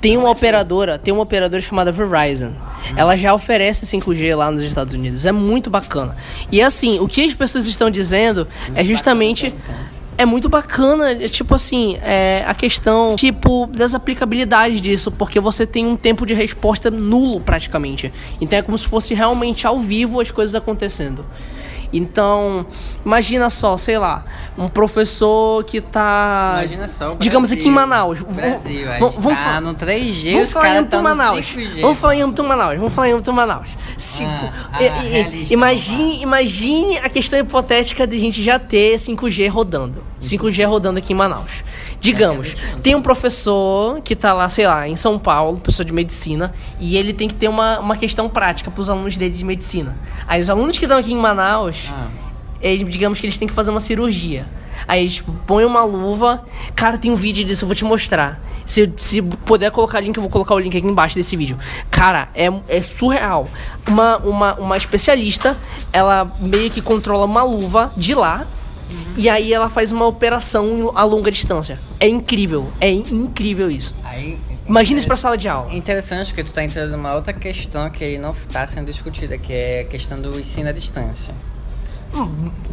tem 0.00 0.16
uma 0.16 0.30
operadora, 0.30 0.98
tem 0.98 1.12
uma 1.12 1.22
operadora 1.22 1.62
chamada 1.62 1.92
Verizon. 1.92 2.48
Hum. 2.48 2.94
Ela 2.96 3.16
já 3.16 3.32
oferece 3.34 3.86
5G 3.86 4.36
lá 4.36 4.50
nos 4.50 4.62
Estados 4.62 4.94
Unidos. 4.94 5.24
É 5.24 5.32
muito 5.32 5.70
bacana. 5.70 6.16
E 6.50 6.60
assim, 6.60 6.98
o 6.98 7.08
que 7.08 7.24
as 7.24 7.34
pessoas 7.34 7.66
estão 7.66 7.90
dizendo 7.90 8.46
é 8.74 8.84
justamente 8.84 9.54
é 10.18 10.24
muito 10.24 10.48
bacana, 10.48 11.12
é, 11.12 11.28
tipo 11.28 11.54
assim, 11.54 11.98
é, 12.02 12.44
a 12.46 12.54
questão, 12.54 13.16
tipo, 13.16 13.66
das 13.66 13.94
aplicabilidades 13.94 14.80
disso, 14.80 15.10
porque 15.10 15.38
você 15.38 15.66
tem 15.66 15.86
um 15.86 15.96
tempo 15.96 16.24
de 16.24 16.34
resposta 16.34 16.90
nulo 16.90 17.40
praticamente. 17.40 18.12
Então 18.40 18.58
é 18.58 18.62
como 18.62 18.76
se 18.78 18.86
fosse 18.86 19.14
realmente 19.14 19.66
ao 19.66 19.78
vivo 19.78 20.20
as 20.20 20.30
coisas 20.30 20.54
acontecendo. 20.54 21.24
Então, 21.92 22.66
imagina 23.04 23.48
só, 23.50 23.76
sei 23.76 23.98
lá, 23.98 24.24
um 24.56 24.68
professor 24.68 25.64
que 25.64 25.80
tá. 25.80 26.56
Imagina 26.58 26.88
só, 26.88 27.04
Brasil, 27.06 27.18
digamos 27.18 27.52
aqui 27.52 27.68
em 27.68 27.70
Manaus. 27.70 28.20
Brasil, 28.20 28.90
a 28.90 28.98
gente 28.98 29.20
vamos, 29.20 29.38
tá 29.38 29.60
no 29.60 29.74
3G, 29.74 30.32
vamos 30.32 30.52
falar 30.52 30.68
em 30.74 30.78
âmbito 30.78 31.02
Manaus. 31.02 31.56
Vamos 31.80 31.98
falar 31.98 32.16
em 32.16 32.22
âmbito 32.22 32.44
Manaus, 32.44 32.76
vamos 32.76 32.92
falar 32.92 33.08
em 33.08 33.12
âmbito 33.12 33.32
Manaus. 33.32 33.68
Cinco. 33.96 34.30
Ah, 34.30 34.78
ah, 34.78 35.04
imagine, 35.50 36.22
imagine 36.22 36.98
a 36.98 37.08
questão 37.08 37.38
hipotética 37.38 38.06
de 38.06 38.16
a 38.16 38.20
gente 38.20 38.42
já 38.42 38.58
ter 38.58 38.96
5G 38.96 39.48
rodando. 39.48 40.02
5G 40.20 40.66
rodando 40.66 40.98
aqui 40.98 41.12
em 41.12 41.16
Manaus. 41.16 41.62
Digamos, 42.00 42.54
é, 42.54 42.80
tem 42.80 42.94
um 42.94 43.02
professor 43.02 44.00
que 44.00 44.14
tá 44.14 44.32
lá, 44.32 44.48
sei 44.48 44.66
lá, 44.66 44.88
em 44.88 44.96
São 44.96 45.18
Paulo, 45.18 45.58
professor 45.58 45.84
de 45.84 45.92
medicina, 45.92 46.52
e 46.78 46.96
ele 46.96 47.12
tem 47.12 47.28
que 47.28 47.34
ter 47.34 47.48
uma, 47.48 47.78
uma 47.78 47.96
questão 47.96 48.28
prática 48.28 48.70
para 48.70 48.80
os 48.80 48.88
alunos 48.88 49.16
dele 49.16 49.34
de 49.34 49.44
medicina. 49.44 49.96
Aí 50.26 50.40
os 50.40 50.50
alunos 50.50 50.78
que 50.78 50.84
estão 50.84 50.98
aqui 50.98 51.12
em 51.12 51.16
Manaus, 51.18 51.75
ah. 51.92 52.08
eles, 52.60 52.88
digamos 52.88 53.20
que 53.20 53.26
eles 53.26 53.38
têm 53.38 53.48
que 53.48 53.54
fazer 53.54 53.70
uma 53.70 53.80
cirurgia. 53.80 54.46
Aí, 54.86 55.08
tipo, 55.08 55.32
põe 55.46 55.64
uma 55.64 55.82
luva. 55.84 56.44
Cara, 56.74 56.98
tem 56.98 57.10
um 57.10 57.14
vídeo 57.14 57.44
disso, 57.44 57.64
eu 57.64 57.68
vou 57.68 57.74
te 57.74 57.84
mostrar. 57.84 58.40
Se, 58.66 58.92
se 58.96 59.22
puder 59.22 59.70
colocar 59.70 59.98
o 59.98 60.00
link, 60.02 60.16
eu 60.16 60.22
vou 60.22 60.30
colocar 60.30 60.54
o 60.54 60.58
link 60.58 60.76
aqui 60.76 60.86
embaixo 60.86 61.14
desse 61.14 61.36
vídeo. 61.36 61.58
Cara, 61.90 62.28
é, 62.34 62.48
é 62.68 62.82
surreal. 62.82 63.48
Uma, 63.86 64.18
uma, 64.18 64.54
uma 64.54 64.76
especialista, 64.76 65.56
ela 65.92 66.30
meio 66.40 66.70
que 66.70 66.82
controla 66.82 67.24
uma 67.24 67.42
luva 67.42 67.92
de 67.96 68.14
lá 68.14 68.46
Uhum. 68.90 69.14
E 69.16 69.28
aí 69.28 69.52
ela 69.52 69.68
faz 69.68 69.90
uma 69.90 70.06
operação 70.06 70.92
a 70.94 71.02
longa 71.02 71.30
distância. 71.30 71.78
É 71.98 72.08
incrível, 72.08 72.70
é 72.80 72.90
incrível 72.90 73.70
isso. 73.70 73.94
Aí, 74.04 74.38
Imagina 74.68 74.98
isso 74.98 75.06
pra 75.06 75.16
sala 75.16 75.38
de 75.38 75.48
aula. 75.48 75.72
Interessante 75.74 76.28
porque 76.28 76.42
tu 76.42 76.52
tá 76.52 76.62
entrando 76.64 76.90
numa 76.90 77.14
outra 77.14 77.32
questão 77.32 77.88
que 77.88 78.18
não 78.18 78.34
tá 78.52 78.66
sendo 78.66 78.86
discutida, 78.86 79.38
que 79.38 79.52
é 79.52 79.80
a 79.80 79.84
questão 79.84 80.20
do 80.20 80.38
ensino 80.38 80.68
à 80.68 80.72
distância. 80.72 81.34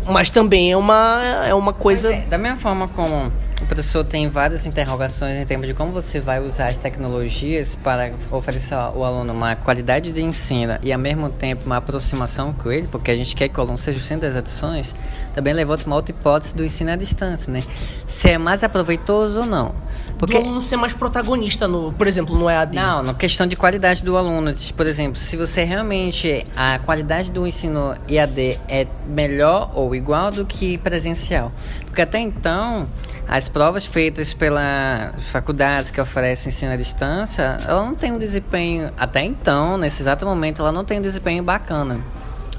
Mas 0.08 0.29
também 0.29 0.71
é 0.71 0.77
uma, 0.77 1.21
é 1.47 1.53
uma 1.53 1.73
coisa. 1.73 2.13
É, 2.13 2.21
da 2.21 2.38
mesma 2.38 2.58
forma 2.58 2.88
como 2.89 3.32
o 3.63 3.65
professor 3.65 4.03
tem 4.03 4.27
várias 4.29 4.65
interrogações 4.65 5.38
em 5.38 5.45
termos 5.45 5.67
de 5.67 5.73
como 5.73 5.91
você 5.91 6.19
vai 6.19 6.41
usar 6.41 6.67
as 6.67 6.77
tecnologias 6.77 7.75
para 7.75 8.12
oferecer 8.29 8.75
ao 8.75 9.03
aluno 9.03 9.32
uma 9.32 9.56
qualidade 9.56 10.12
de 10.12 10.21
ensino 10.21 10.75
e 10.84 10.91
ao 10.91 10.99
mesmo 10.99 11.29
tempo 11.29 11.63
uma 11.65 11.77
aproximação 11.77 12.51
com 12.51 12.71
ele, 12.71 12.88
porque 12.88 13.10
a 13.10 13.15
gente 13.15 13.36
quer 13.36 13.47
que 13.47 13.58
o 13.58 13.62
aluno 13.62 13.77
seja 13.77 13.97
o 13.97 14.01
centro 14.01 14.27
das 14.27 14.36
atenções, 14.36 14.93
também 15.34 15.53
levanta 15.53 15.86
uma 15.86 15.95
outra 15.95 16.13
hipótese 16.13 16.53
do 16.53 16.63
ensino 16.63 16.91
à 16.91 16.95
distância, 16.95 17.51
né? 17.51 17.63
Se 18.06 18.32
é 18.32 18.38
mais 18.38 18.63
aproveitoso 18.63 19.41
ou 19.41 19.45
não. 19.45 19.73
Porque... 20.17 20.38
Do 20.38 20.45
aluno 20.45 20.62
ser 20.62 20.77
mais 20.77 20.93
protagonista, 20.93 21.67
no, 21.67 21.91
por 21.91 22.08
exemplo, 22.08 22.38
no 22.38 22.49
EAD. 22.49 22.75
Não, 22.75 23.03
na 23.03 23.13
questão 23.13 23.45
de 23.47 23.56
qualidade 23.56 24.03
do 24.03 24.15
aluno. 24.15 24.53
Por 24.75 24.86
exemplo, 24.86 25.17
se 25.17 25.36
você 25.36 25.63
realmente. 25.63 26.45
A 26.56 26.79
qualidade 26.79 27.32
do 27.32 27.45
ensino 27.45 27.95
EAD 28.08 28.60
é 28.69 28.88
melhor 29.06 29.33
ou 29.41 29.96
igual 29.96 30.32
do 30.32 30.46
que 30.46 30.78
presencial. 30.78 31.52
Porque 31.86 32.02
até 32.02 32.19
então 32.19 32.88
as 33.28 33.48
provas 33.48 33.86
feitas 33.86 34.34
pelas 34.34 35.30
faculdades 35.30 35.89
que 35.89 36.00
oferecem 36.00 36.50
ensino 36.50 36.72
à 36.72 36.76
distância, 36.76 37.58
ela 37.67 37.86
não 37.86 37.96
tem 37.96 38.12
um 38.12 38.19
desempenho, 38.19 38.91
até 38.98 39.24
então, 39.24 39.78
nesse 39.78 40.02
exato 40.02 40.26
momento, 40.26 40.62
ela 40.62 40.72
não 40.72 40.84
tem 40.84 41.00
um 41.00 41.02
desempenho 41.02 41.43
bacana. 41.43 42.02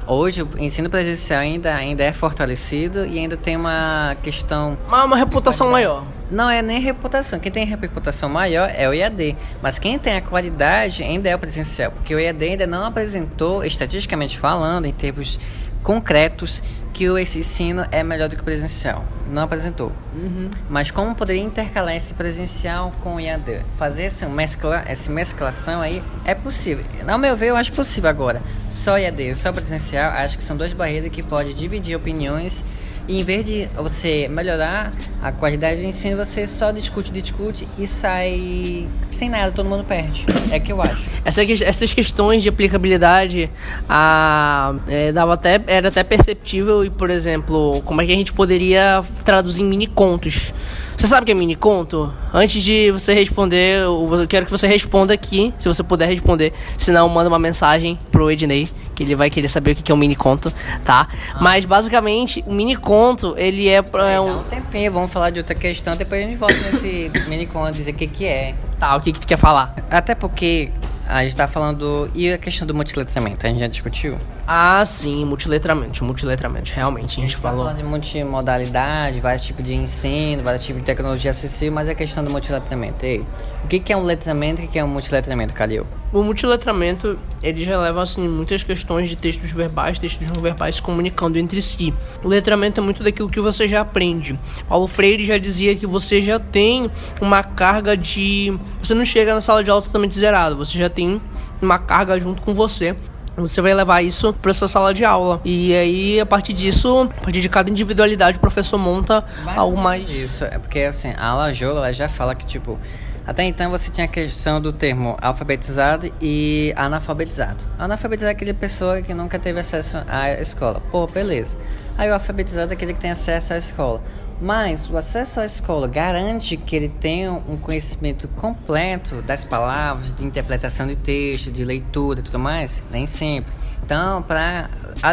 Hoje 0.07 0.43
o 0.43 0.49
ensino 0.59 0.91
presencial 0.91 1.41
ainda, 1.41 1.75
ainda 1.75 2.05
é 2.05 2.13
fortalecido 2.13 3.07
e 3.07 3.19
ainda 3.19 3.39
tem 3.39 3.57
uma 3.57 4.15
questão. 4.23 4.77
Uma, 4.87 5.05
uma 5.05 5.17
reputação 5.17 5.71
maior. 5.71 6.05
Não 6.31 6.51
é 6.51 6.61
nem 6.61 6.79
reputação. 6.79 7.39
Quem 7.39 7.51
tem 7.51 7.65
reputação 7.65 8.29
maior 8.29 8.71
é 8.77 8.87
o 8.87 8.93
IAD. 8.93 9.35
Mas 9.63 9.79
quem 9.79 9.99
tem 9.99 10.17
a 10.17 10.21
qualidade 10.21 11.03
ainda 11.03 11.31
é 11.31 11.35
o 11.35 11.39
presencial. 11.39 11.91
Porque 11.91 12.15
o 12.15 12.21
IAD 12.21 12.45
ainda 12.45 12.67
não 12.67 12.85
apresentou, 12.85 13.65
estatisticamente 13.65 14.39
falando, 14.39 14.85
em 14.85 14.93
termos 14.93 15.39
concretos, 15.85 16.63
que 16.95 17.05
esse 17.05 17.41
ensino 17.41 17.85
é 17.91 18.03
melhor 18.03 18.29
do 18.29 18.37
que 18.37 18.43
o 18.43 18.45
presencial. 18.45 19.05
Não 19.31 19.43
apresentou. 19.43 19.93
Uhum. 20.15 20.49
Mas 20.71 20.91
como 20.91 21.15
poderia 21.15 21.43
intercalar 21.43 21.95
esse 21.95 22.15
presencial 22.15 22.93
com 23.03 23.17
o 23.17 23.21
IAD? 23.21 23.63
Fazer 23.77 24.05
essa, 24.05 24.29
mescla, 24.29 24.83
essa 24.87 25.11
mesclação 25.11 25.81
aí 25.81 26.03
é 26.25 26.35
possível. 26.35 26.85
Ao 27.07 27.19
meu 27.19 27.37
ver, 27.37 27.49
eu 27.49 27.57
acho 27.57 27.73
possível 27.73 28.09
agora. 28.09 28.41
Só 28.71 28.97
IAD, 28.97 29.35
só 29.35 29.53
presencial, 29.53 30.13
acho 30.13 30.39
que 30.39 30.45
são 30.45 30.57
duas 30.57 30.73
barreiras 30.73 31.11
que 31.11 31.23
podem 31.23 31.53
dividir 31.53 31.97
opiniões 31.97 32.65
e 33.07 33.21
em 33.21 33.25
vez 33.25 33.45
de 33.45 33.69
você 33.77 34.29
melhorar 34.29 34.93
a 35.23 35.31
qualidade 35.31 35.81
do 35.81 35.87
ensino, 35.87 36.17
você 36.17 36.47
só 36.47 36.71
discute, 36.71 37.11
discute 37.13 37.69
e 37.79 37.87
sai 37.87 38.89
sem 39.11 39.29
nada, 39.29 39.53
todo 39.53 39.69
mundo 39.69 39.85
perde. 39.85 40.27
É 40.51 40.59
que 40.59 40.73
eu 40.73 40.81
acho. 40.81 41.05
Essa, 41.25 41.43
essas 41.45 41.93
questões 41.93 42.43
de 42.43 42.49
aplicabilidade 42.49 43.51
a, 43.89 44.75
é, 44.89 45.13
dava 45.13 45.35
até, 45.35 45.61
era 45.67 45.89
até 45.89 46.03
perceptível 46.03 46.85
e, 46.85 46.91
por 46.91 47.11
exemplo, 47.11 47.83
como 47.85 48.01
é 48.01 48.07
que 48.07 48.13
a 48.13 48.17
gente 48.17 48.33
poderia 48.33 49.03
traduzir 49.25 49.63
em 49.63 49.67
mini 49.67 49.87
contos. 49.87 50.53
Você 50.97 51.09
sabe 51.09 51.23
o 51.23 51.27
que 51.27 51.33
é 51.33 51.35
mini 51.35 51.57
conto? 51.57 52.13
Antes 52.33 52.63
de 52.63 52.91
você 52.91 53.13
responder, 53.13 53.83
eu 53.83 54.27
quero 54.29 54.47
que 54.47 54.53
você 54.53 54.67
responda 54.67 55.13
aqui, 55.13 55.53
se 55.59 55.69
você 55.69 55.83
puder 55.83 56.09
responder. 56.09 56.53
Senão, 56.79 57.09
manda 57.09 57.29
uma 57.29 57.39
mensagem 57.39 57.99
pro 58.11 58.31
Ednei 58.31 58.71
que 58.95 59.03
ele 59.03 59.15
vai 59.15 59.29
querer 59.31 59.49
saber 59.49 59.73
o 59.73 59.75
que 59.75 59.91
é 59.91 59.95
um 59.95 59.99
mini 59.99 60.17
conto, 60.17 60.53
tá? 60.85 61.09
Ah. 61.35 61.39
Mas 61.41 61.65
basicamente, 61.65 62.43
o 62.47 62.53
mini 62.53 62.77
conto, 62.77 63.35
ele 63.37 63.69
é, 63.69 63.77
é 63.83 64.21
um... 64.21 64.41
um 64.41 64.45
tempinho, 64.45 64.93
vamos 64.93 65.13
falar 65.13 65.31
de 65.31 65.41
outra 65.41 65.55
questão, 65.55 65.97
depois 65.97 66.23
a 66.23 66.27
gente 66.27 66.37
volta 66.37 66.55
nesse 66.55 67.11
mini 67.29 67.47
conto, 67.47 67.73
dizer 67.73 67.91
o 67.91 67.95
que 67.95 68.07
que 68.07 68.25
é. 68.25 68.55
Tá, 68.79 68.97
o 68.97 69.01
que 69.01 69.13
que 69.13 69.21
tu 69.21 69.27
quer 69.27 69.39
falar? 69.39 69.75
Até 69.91 70.15
porque 70.15 70.71
a 71.07 71.23
gente 71.23 71.37
tá 71.37 71.47
falando. 71.47 72.11
E 72.15 72.33
a 72.33 72.39
questão 72.39 72.67
do 72.67 72.75
multiletramento? 72.75 73.47
A 73.47 73.51
gente 73.51 73.61
já 73.61 73.67
discutiu? 73.67 74.19
Ah, 74.47 74.85
sim, 74.85 75.25
multiletramento, 75.25 76.05
multiletramento, 76.05 76.73
realmente, 76.75 77.19
a 77.19 77.23
gente, 77.23 77.37
Tá 77.37 77.43
falou. 77.43 77.65
falando 77.65 77.77
de 77.77 77.83
multimodalidade, 77.83 79.21
vários 79.21 79.45
tipos 79.45 79.65
de 79.65 79.75
ensino, 79.75 80.43
vários 80.43 80.65
tipos 80.65 80.81
de 80.83 80.87
tecnologia 80.87 81.31
acessível, 81.31 81.75
mas 81.75 81.89
a 81.89 81.95
questão 81.95 82.25
do 82.25 82.31
multiletramento. 82.31 83.05
Ei, 83.05 83.25
o 83.65 83.69
que, 83.69 83.81
que 83.81 83.93
é 83.93 83.97
um 83.97 84.03
letramento 84.03 84.61
e 84.61 84.65
o 84.65 84.67
que, 84.67 84.73
que 84.75 84.79
é 84.79 84.85
um 84.85 84.89
multiletramento, 84.89 85.55
Calil? 85.55 85.87
O 86.15 86.23
multiletramento, 86.23 87.19
ele 87.43 87.65
já 87.65 87.77
leva, 87.77 88.01
assim, 88.01 88.29
muitas 88.29 88.63
questões 88.63 89.09
de 89.09 89.17
textos 89.17 89.51
verbais, 89.51 89.99
textos 89.99 90.25
não 90.29 90.41
verbais 90.41 90.77
se 90.77 90.83
comunicando 90.83 91.37
entre 91.41 91.61
si. 91.61 91.93
O 92.23 92.29
letramento 92.29 92.81
é 92.81 92.85
muito 92.85 93.03
daquilo 93.03 93.29
que 93.29 93.41
você 93.41 93.67
já 93.67 93.81
aprende. 93.81 94.39
Paulo 94.69 94.87
Freire 94.87 95.27
já 95.27 95.37
dizia 95.39 95.75
que 95.75 95.89
você 95.89 96.23
já 96.23 96.39
tem 96.39 96.89
uma 97.21 97.43
carga 97.43 97.97
de... 97.97 98.57
Você 98.81 98.95
não 98.95 99.05
chega 99.05 99.35
na 99.35 99.41
sala 99.41 99.65
de 99.65 99.73
aula 99.73 99.83
totalmente 99.83 100.17
zerado, 100.17 100.55
você 100.55 100.79
já 100.79 100.89
tem 100.89 101.21
uma 101.61 101.81
carga 101.81 102.19
junto 102.21 102.43
com 102.43 102.55
você. 102.55 102.95
Você 103.37 103.61
vai 103.61 103.75
levar 103.75 104.01
isso 104.01 104.33
para 104.35 104.53
sua 104.53 104.69
sala 104.69 104.95
de 104.95 105.05
aula. 105.05 105.41
E 105.45 105.75
aí, 105.75 106.21
a 106.21 106.27
partir 106.27 106.53
disso, 106.53 107.09
a 107.11 107.23
partir 107.25 107.41
de 107.41 107.49
cada 107.49 107.69
individualidade, 107.69 108.37
o 108.37 108.41
professor 108.41 108.79
monta 108.79 109.25
algo 109.45 109.77
mais... 109.77 110.09
Isso, 110.09 110.45
é 110.45 110.61
porque 110.61 110.79
assim, 110.83 111.13
a 111.19 111.35
Lajola 111.35 111.79
ela 111.81 111.93
já 111.93 112.09
fala 112.09 112.37
que, 112.37 112.47
tipo, 112.47 112.79
até 113.27 113.45
então 113.45 113.71
você 113.71 113.91
tinha 113.91 114.05
a 114.05 114.09
questão 114.09 114.61
do 114.61 114.73
termo 114.73 115.17
alfabetizado 115.21 116.13
e 116.21 116.73
analfabetizado. 116.77 117.65
Analfabetizado 117.79 118.31
é 118.31 118.33
aquele 118.33 118.53
pessoa 118.53 119.01
que 119.01 119.15
nunca 119.15 119.39
teve 119.39 119.61
acesso 119.61 119.99
à 120.07 120.33
escola. 120.41 120.83
Pô, 120.91 121.07
beleza. 121.07 121.59
Aí 121.97 122.11
o 122.11 122.15
alfabetizado 122.15 122.73
é 122.73 122.75
aquele 122.75 122.93
que 122.93 123.01
tem 123.01 123.11
acesso 123.11 123.55
à 123.55 123.57
escola. 123.57 124.03
Mas 124.41 124.91
o 124.91 124.97
acesso 124.97 125.41
à 125.41 125.45
escola 125.45 125.87
garante 125.87 126.57
que 126.57 126.75
ele 126.75 126.89
tenha 126.89 127.33
um 127.33 127.57
conhecimento 127.57 128.29
completo 128.29 129.23
das 129.23 129.45
palavras, 129.45 130.13
de 130.13 130.25
interpretação 130.25 130.87
de 130.87 130.97
texto, 130.97 131.51
de 131.51 131.65
leitura 131.65 132.21
e 132.21 132.23
tudo 132.23 132.39
mais? 132.39 132.83
Nem 132.91 133.07
sempre. 133.07 133.55
Então, 133.83 134.23
para 134.23 134.69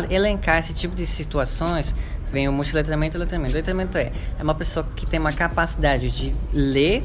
elencar 0.10 0.58
esse 0.60 0.74
tipo 0.74 0.96
de 0.96 1.06
situações, 1.06 1.94
vem 2.32 2.48
o 2.48 2.52
multiletramento 2.52 3.16
e 3.16 3.20
o 3.20 3.22
letramento. 3.22 3.52
O 3.52 3.56
letramento 3.56 3.98
é, 3.98 4.12
é 4.40 4.44
uma 4.44 4.56
pessoa 4.56 4.86
que 4.96 5.06
tem 5.06 5.20
uma 5.20 5.34
capacidade 5.34 6.10
de 6.10 6.34
ler, 6.52 7.04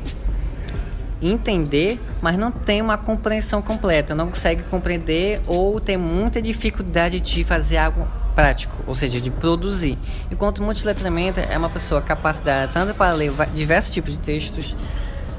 entender, 1.20 2.00
mas 2.20 2.36
não 2.36 2.50
tem 2.50 2.82
uma 2.82 2.98
compreensão 2.98 3.62
completa, 3.62 4.14
não 4.14 4.28
consegue 4.28 4.62
compreender 4.64 5.40
ou 5.46 5.80
tem 5.80 5.96
muita 5.96 6.40
dificuldade 6.42 7.20
de 7.20 7.44
fazer 7.44 7.78
algo 7.78 8.06
prático, 8.34 8.76
ou 8.86 8.94
seja, 8.94 9.20
de 9.20 9.30
produzir. 9.30 9.98
Enquanto 10.30 10.62
multiletramento 10.62 11.40
é 11.40 11.56
uma 11.56 11.70
pessoa 11.70 12.02
capacitada 12.02 12.68
tanto 12.68 12.94
para 12.94 13.14
ler 13.14 13.32
diversos 13.54 13.92
tipos 13.92 14.12
de 14.12 14.18
textos, 14.18 14.76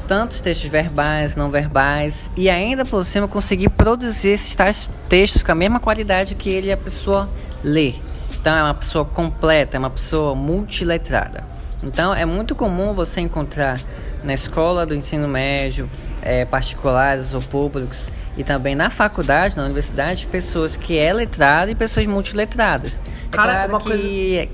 tantos 0.07 0.41
textos 0.41 0.69
verbais, 0.69 1.35
não 1.35 1.49
verbais, 1.49 2.31
e 2.35 2.49
ainda 2.49 2.83
por 2.83 3.03
cima 3.05 3.27
conseguir 3.27 3.69
produzir 3.69 4.31
esses 4.31 4.55
tais 4.55 4.89
textos 5.07 5.43
com 5.43 5.51
a 5.51 5.55
mesma 5.55 5.79
qualidade 5.79 6.33
que 6.33 6.49
ele 6.49 6.71
a 6.71 6.77
pessoa 6.77 7.29
lê. 7.63 7.93
Então 8.39 8.55
é 8.55 8.63
uma 8.63 8.73
pessoa 8.73 9.05
completa, 9.05 9.77
é 9.77 9.79
uma 9.79 9.89
pessoa 9.89 10.33
multiletrada. 10.33 11.43
Então 11.83 12.13
é 12.13 12.25
muito 12.25 12.55
comum 12.55 12.93
você 12.93 13.21
encontrar 13.21 13.79
na 14.23 14.33
escola 14.33 14.85
do 14.85 14.93
ensino 14.95 15.27
médio, 15.27 15.89
eh, 16.21 16.45
particulares 16.45 17.33
ou 17.33 17.41
públicos, 17.41 18.09
e 18.35 18.43
também 18.43 18.75
na 18.75 18.89
faculdade, 18.89 19.55
na 19.57 19.63
universidade, 19.63 20.27
pessoas 20.27 20.75
que 20.77 20.97
é 20.97 21.11
letrada 21.13 21.71
e 21.71 21.75
pessoas 21.75 22.05
multiletradas. 22.05 22.99
É 23.27 23.35
Cara, 23.35 23.53
claro 23.53 23.69
uma 23.73 23.79
que, 23.79 23.85
coisa- 23.87 24.07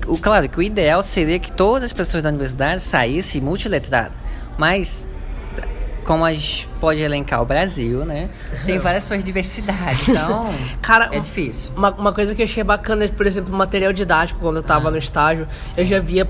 o, 0.06 0.18
claro 0.18 0.48
que 0.48 0.58
o 0.58 0.62
ideal 0.62 1.02
seria 1.02 1.38
que 1.38 1.52
todas 1.52 1.84
as 1.84 1.92
pessoas 1.92 2.22
da 2.22 2.28
universidade 2.30 2.82
saíssem 2.82 3.40
multiletradas, 3.40 4.16
mas 4.58 5.08
como 6.04 6.24
a 6.24 6.32
gente 6.32 6.68
pode 6.80 7.00
elencar 7.02 7.40
o 7.42 7.46
Brasil, 7.46 8.04
né? 8.04 8.28
Tem 8.66 8.78
várias 8.78 9.04
suas 9.04 9.24
diversidades, 9.24 10.08
então 10.08 10.50
Cara, 10.82 11.08
é 11.12 11.18
difícil. 11.18 11.72
Uma, 11.76 11.90
uma 11.92 12.12
coisa 12.12 12.34
que 12.34 12.42
eu 12.42 12.44
achei 12.44 12.62
bacana, 12.62 13.08
por 13.08 13.26
exemplo, 13.26 13.54
material 13.54 13.92
didático, 13.92 14.40
quando 14.40 14.56
eu 14.56 14.62
tava 14.62 14.90
no 14.90 14.98
estágio, 14.98 15.48
eu 15.76 15.86
já 15.86 16.00
via 16.00 16.26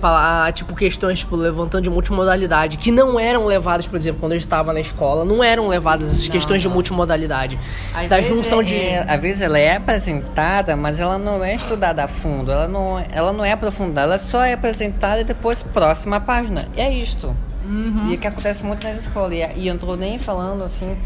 tipo, 0.52 0.74
questões, 0.74 1.18
tipo, 1.20 1.37
levantando 1.37 1.82
de 1.82 1.90
multimodalidade, 1.90 2.76
que 2.76 2.90
não 2.90 3.18
eram 3.18 3.46
levadas, 3.46 3.87
por 3.87 3.96
exemplo, 3.96 4.20
quando 4.20 4.32
eu 4.32 4.38
estava 4.38 4.72
na 4.72 4.80
escola, 4.80 5.24
não 5.24 5.42
eram 5.42 5.66
levadas 5.66 6.08
essas 6.08 6.28
questões 6.28 6.62
de 6.62 6.68
multimodalidade. 6.68 7.58
Às 7.94 8.08
da 8.08 8.20
junção 8.20 8.60
é- 8.60 8.64
de. 8.64 8.74
é- 8.76 9.04
às 9.08 9.20
vezes 9.20 9.42
ela 9.42 9.58
é 9.58 9.76
apresentada, 9.76 10.76
mas 10.76 11.00
ela 11.00 11.18
não 11.18 11.42
é 11.44 11.54
estudada 11.56 12.04
a 12.04 12.08
fundo, 12.08 12.50
ela 12.50 12.68
não, 12.68 13.04
ela 13.10 13.32
não 13.32 13.44
é 13.44 13.52
aprofundada, 13.52 14.06
ela 14.06 14.18
só 14.18 14.44
é 14.44 14.52
apresentada 14.52 15.20
e 15.20 15.24
depois 15.24 15.62
próxima 15.62 16.20
página. 16.20 16.68
E 16.76 16.80
é 16.80 16.90
isto. 16.92 17.37
Uhum. 17.64 18.11
E 18.11 18.14
é 18.14 18.16
que 18.16 18.27
acontece 18.27 18.64
muito 18.64 18.83
nas 18.85 19.00
escolas. 19.00 19.33
E, 19.33 19.66
eu 19.66 19.74
não 19.74 19.81
tô 19.81 19.96
nem 19.96 20.18
falando 20.18 20.62
assim 20.62 20.96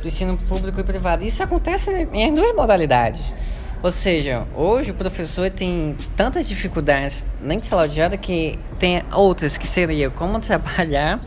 do 0.00 0.08
ensino 0.08 0.36
público 0.36 0.80
e 0.80 0.84
privado. 0.84 1.24
Isso 1.24 1.42
acontece 1.42 2.08
em 2.12 2.34
duas 2.34 2.54
modalidades. 2.54 3.36
Ou 3.82 3.90
seja, 3.90 4.46
hoje 4.54 4.90
o 4.90 4.94
professor 4.94 5.50
tem 5.50 5.96
tantas 6.16 6.48
dificuldades 6.48 7.26
nem 7.40 7.58
de 7.58 7.66
sala 7.66 7.88
de 7.88 8.00
aula 8.00 8.16
que 8.16 8.58
tem 8.78 9.02
outras 9.12 9.58
que 9.58 9.66
seria 9.66 10.10
como 10.10 10.40
trabalhar 10.40 11.20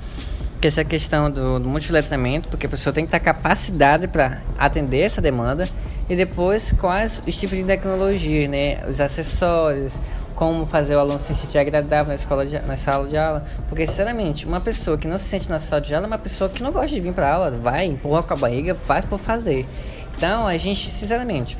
que 0.59 0.67
essa 0.67 0.83
questão 0.83 1.31
do, 1.31 1.59
do 1.59 1.69
multiletramento, 1.69 2.49
porque 2.49 2.65
a 2.65 2.69
pessoa 2.69 2.91
tem 2.91 3.05
que 3.05 3.11
ter 3.11 3.19
capacidade 3.19 4.07
para 4.07 4.41
atender 4.57 4.99
essa 4.99 5.21
demanda 5.21 5.69
e 6.09 6.15
depois 6.15 6.73
quais 6.73 7.21
os 7.25 7.35
tipos 7.37 7.57
de 7.57 7.63
tecnologia, 7.63 8.47
né, 8.47 8.79
os 8.87 8.99
acessórios, 8.99 10.01
como 10.39 10.65
fazer 10.65 10.95
o 10.95 10.99
aluno 11.01 11.19
se 11.19 11.33
sentir 11.33 11.57
agradável 11.57 12.07
na 12.07 12.13
escola, 12.13 12.45
de, 12.45 12.57
na 12.59 12.77
sala 12.77 13.05
de 13.05 13.17
aula, 13.17 13.43
porque 13.67 13.85
sinceramente 13.85 14.45
uma 14.47 14.61
pessoa 14.61 14.97
que 14.97 15.05
não 15.05 15.17
se 15.17 15.25
sente 15.25 15.49
na 15.49 15.59
sala 15.59 15.81
de 15.81 15.93
aula 15.93 16.05
é 16.05 16.07
uma 16.07 16.17
pessoa 16.17 16.49
que 16.49 16.63
não 16.63 16.71
gosta 16.71 16.95
de 16.95 17.01
vir 17.01 17.11
para 17.11 17.29
aula, 17.29 17.51
vai 17.51 17.83
empurra 17.83 18.23
com 18.23 18.33
a 18.33 18.37
barriga, 18.37 18.73
faz 18.73 19.03
por 19.03 19.19
fazer. 19.19 19.67
Então 20.15 20.47
a 20.47 20.55
gente, 20.55 20.89
sinceramente, 20.91 21.57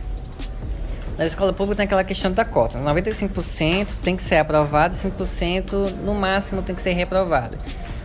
na 1.17 1.25
escola 1.25 1.51
pública 1.51 1.75
tem 1.75 1.85
aquela 1.87 2.05
questão 2.05 2.31
da 2.31 2.45
cota. 2.45 2.79
95% 2.79 3.97
tem 4.01 4.15
que 4.15 4.23
ser 4.23 4.37
aprovado, 4.37 4.95
5% 4.95 5.95
no 6.05 6.15
máximo 6.15 6.61
tem 6.61 6.73
que 6.73 6.81
ser 6.81 6.93
reprovado. 6.93 7.57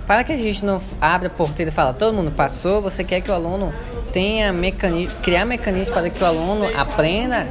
Para 0.08 0.24
que 0.24 0.32
a 0.32 0.36
gente 0.36 0.64
não 0.64 0.82
abra 1.00 1.28
a 1.28 1.30
porteira 1.30 1.70
e 1.70 1.72
fala, 1.72 1.94
todo 1.94 2.12
mundo 2.12 2.32
passou, 2.32 2.80
você 2.80 3.04
quer 3.04 3.20
que 3.20 3.30
o 3.30 3.34
aluno 3.34 3.72
tenha 4.12 4.52
mecanismo, 4.52 5.14
criar 5.22 5.44
mecanismos 5.44 5.90
para 5.90 6.10
que 6.10 6.20
o 6.20 6.26
aluno 6.26 6.68
aprenda 6.76 7.46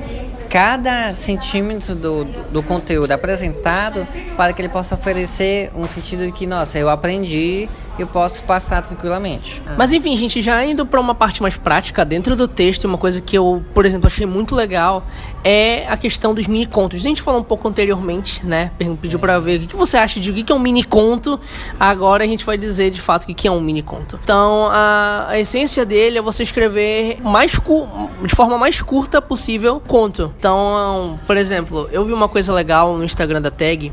cada 0.54 1.16
centímetro 1.16 1.96
do, 1.96 2.24
do, 2.24 2.44
do 2.52 2.62
conteúdo 2.62 3.12
apresentado 3.12 4.08
para 4.38 4.54
que 4.54 4.62
ele 4.62 4.70
possa 4.70 4.94
oferecer 4.94 5.72
um 5.76 5.88
sentido 5.88 6.24
de 6.28 6.32
que, 6.32 6.46
nossa, 6.46 6.78
eu 6.78 6.92
aprendi, 6.92 7.68
eu 8.00 8.08
posso 8.08 8.44
passar 8.44 8.82
tranquilamente. 8.82 9.62
Mas 9.78 9.94
enfim, 9.94 10.16
gente, 10.18 10.42
já 10.42 10.64
indo 10.66 10.86
pra 10.86 11.00
uma 11.00 11.14
parte 11.14 11.42
mais 11.42 11.58
prática, 11.58 12.04
dentro 12.04 12.36
do 12.36 12.48
texto, 12.48 12.86
uma 12.86 12.98
coisa 12.98 13.22
que 13.22 13.38
eu, 13.38 13.64
por 13.74 13.86
exemplo, 13.86 14.08
achei 14.08 14.26
muito 14.26 14.56
legal 14.56 15.04
é 15.44 15.86
a 15.88 15.98
questão 15.98 16.34
dos 16.34 16.48
mini 16.48 16.66
contos. 16.66 17.00
A 17.00 17.04
gente 17.04 17.22
falou 17.22 17.42
um 17.42 17.44
pouco 17.44 17.68
anteriormente, 17.68 18.46
né? 18.46 18.72
Pediu 19.02 19.20
pra 19.20 19.40
ver 19.40 19.62
o 19.62 19.68
que 19.68 19.76
você 19.76 19.98
acha 19.98 20.20
de 20.20 20.32
o 20.32 20.34
que 20.34 20.52
é 20.52 20.56
um 20.56 20.60
mini 20.60 20.84
conto. 20.84 21.40
Agora 21.80 22.24
a 22.24 22.28
gente 22.28 22.46
vai 22.46 22.58
dizer 22.58 22.90
de 22.92 23.02
fato 23.02 23.24
o 23.24 23.28
que 23.28 23.34
que 23.34 23.48
é 23.48 23.52
um 23.52 23.60
mini 23.62 23.82
conto. 23.84 24.20
Então, 24.24 24.68
a, 24.72 25.28
a 25.30 25.40
essência 25.40 25.86
dele 25.86 26.18
é 26.18 26.22
você 26.22 26.44
escrever 26.44 27.18
mais 27.22 27.58
cu- 27.60 27.88
de 28.26 28.34
forma 28.34 28.58
mais 28.58 28.82
curta 28.82 29.22
possível 29.22 29.82
conto. 29.86 30.34
Então, 30.40 31.20
por 31.28 31.36
exemplo, 31.38 31.90
eu 31.92 32.04
vi 32.06 32.14
uma 32.14 32.30
coisa 32.30 32.54
legal 32.54 32.98
no 32.98 33.04
Instagram 33.04 33.42
da 33.42 33.52
Tag 33.52 33.92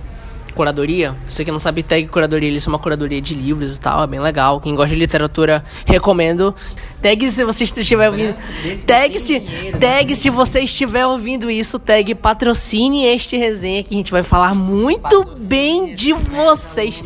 curadoria. 0.53 1.15
Você 1.29 1.45
que 1.45 1.51
não 1.51 1.59
sabe 1.59 1.83
tag 1.83 2.07
curadoria, 2.09 2.49
eles 2.49 2.63
são 2.63 2.73
uma 2.73 2.79
curadoria 2.79 3.21
de 3.21 3.35
livros 3.35 3.77
e 3.77 3.81
tal, 3.81 4.03
é 4.03 4.07
bem 4.07 4.21
legal. 4.21 4.61
Quem 4.61 4.75
gosta 4.75 4.95
de 4.95 4.99
literatura, 5.01 5.65
recomendo. 5.87 6.55
Tag 7.03 7.31
se 7.31 7.45
você 7.45 7.65
estiver 7.65 8.09
ouvindo. 8.11 8.35
Tag 8.87 9.19
se, 9.19 9.41
tag 9.81 10.15
se 10.15 10.29
você 10.29 10.61
estiver 10.61 11.07
ouvindo 11.07 11.51
isso, 11.51 11.79
tag 11.79 12.15
patrocine 12.15 13.07
este 13.07 13.37
resenha 13.37 13.83
que 13.83 13.95
a 13.95 13.97
gente 13.97 14.13
vai 14.13 14.23
falar 14.23 14.55
muito 14.55 15.25
bem 15.39 15.95
de 15.95 16.13
vocês. 16.13 17.03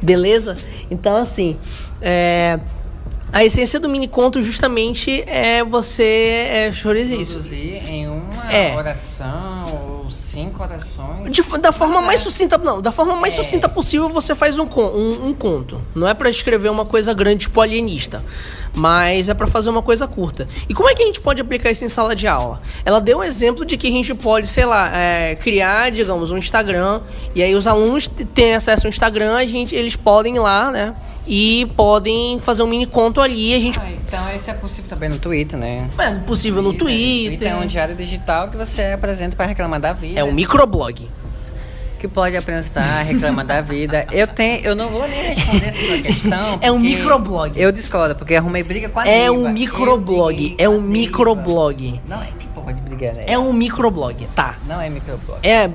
Beleza? 0.00 0.56
Então 0.90 1.16
assim, 1.16 1.56
é 2.00 2.58
a 3.32 3.42
essência 3.42 3.80
do 3.80 3.88
mini 3.88 4.06
conto 4.06 4.42
justamente 4.42 5.24
é 5.26 5.64
você 5.64 6.02
é, 6.04 6.68
isso. 6.68 6.82
Produzir 7.38 7.82
em 7.88 8.06
uma 8.06 8.52
É. 8.52 8.76
oração 8.76 10.02
ou 10.04 10.10
cinco 10.32 10.62
orações. 10.62 11.32
De- 11.32 11.58
da 11.58 11.72
forma 11.72 12.00
mais 12.00 12.20
sucinta, 12.20 12.56
não, 12.58 12.80
da 12.80 12.90
forma 12.92 13.14
mais 13.16 13.34
É. 13.34 13.36
sucinta 13.36 13.68
possível 13.68 14.08
você 14.08 14.34
faz 14.34 14.58
um, 14.58 14.64
um, 14.64 15.28
um 15.28 15.34
conto. 15.34 15.80
Não 15.94 16.08
é 16.08 16.14
pra 16.14 16.28
escrever 16.30 16.70
uma 16.70 16.84
coisa 16.84 17.12
grande 17.14 17.40
tipo 17.42 17.60
alienista, 17.60 18.22
mas 18.74 19.28
é 19.28 19.34
pra 19.34 19.46
fazer 19.46 19.70
uma 19.70 19.82
coisa 19.82 20.06
curta. 20.08 20.48
E 20.68 20.74
como 20.74 20.88
é 20.88 20.94
que 20.94 21.02
a 21.02 21.06
gente 21.06 21.20
pode 21.20 21.40
aplicar 21.40 21.70
isso 21.70 21.84
em 21.84 21.88
sala 21.88 22.14
de 22.16 22.26
aula? 22.26 22.60
Ela 22.84 23.00
deu 23.00 23.18
um 23.18 23.24
exemplo 23.24 23.64
de 23.64 23.76
que 23.76 23.86
a 23.86 23.90
gente 23.90 24.14
pode, 24.14 24.46
sei 24.46 24.64
lá, 24.64 24.90
é, 24.96 25.34
criar, 25.36 25.90
digamos, 25.90 26.30
um 26.30 26.38
Instagram 26.38 27.00
e 27.34 27.42
aí 27.42 27.54
os 27.54 27.66
alunos 27.66 28.06
têm 28.08 28.54
acesso 28.54 28.86
ao 28.86 28.88
Instagram, 28.88 29.34
a 29.36 29.44
gente, 29.44 29.74
eles 29.74 29.96
podem 29.96 30.36
ir 30.36 30.40
lá, 30.40 30.70
né? 30.70 30.94
E 31.24 31.66
podem 31.76 32.40
fazer 32.40 32.64
um 32.64 32.66
mini 32.66 32.84
conto 32.84 33.20
ali, 33.20 33.54
a 33.54 33.60
gente 33.60 33.78
Ah, 33.78 33.88
então 33.92 34.34
isso 34.34 34.50
é 34.50 34.54
possível 34.54 34.90
também 34.90 35.08
no 35.08 35.18
Twitter, 35.20 35.56
né? 35.56 35.88
é 35.96 36.14
possível 36.26 36.60
no 36.60 36.72
Twitter. 36.72 37.38
Twitter 37.38 37.52
é 37.52 37.54
um 37.54 37.66
diário 37.66 37.94
digital 37.94 38.48
que 38.48 38.56
você 38.56 38.82
apresenta 38.86 39.36
para 39.36 39.46
reclamar 39.46 39.78
da 39.80 39.92
vida. 39.92 40.18
É 40.22 40.24
um 40.24 40.32
microblog. 40.32 41.08
que 41.98 42.08
pode 42.08 42.36
apresentar, 42.36 43.02
reclamar 43.02 43.46
da 43.46 43.60
vida. 43.60 44.06
Eu 44.10 44.26
tenho, 44.26 44.64
eu 44.64 44.74
não 44.74 44.88
vou 44.88 45.06
nem 45.06 45.34
responder 45.34 45.68
essa 45.68 46.02
questão. 46.02 46.58
É 46.60 46.72
um 46.72 46.78
microblog. 46.78 47.52
Eu 47.60 47.70
discordo, 47.70 48.16
porque 48.16 48.34
arrumei 48.34 48.62
briga 48.64 48.88
com 48.88 48.98
a 48.98 49.06
É 49.06 49.30
um 49.30 49.48
microblog, 49.52 50.56
é 50.58 50.68
um 50.68 50.72
Neiva. 50.80 50.88
microblog. 50.88 52.00
Não 52.08 52.20
é 52.20 52.26
que 52.62 52.70
porra 52.72 52.74
de 52.74 52.80
briga, 52.96 53.12
né? 53.12 53.24
É 53.26 53.38
um 53.38 53.52
microblog, 53.52 54.26
tá. 54.34 54.56
Não 54.66 54.80
é 54.80 54.88
microblog. 54.88 55.38
É. 55.42 55.70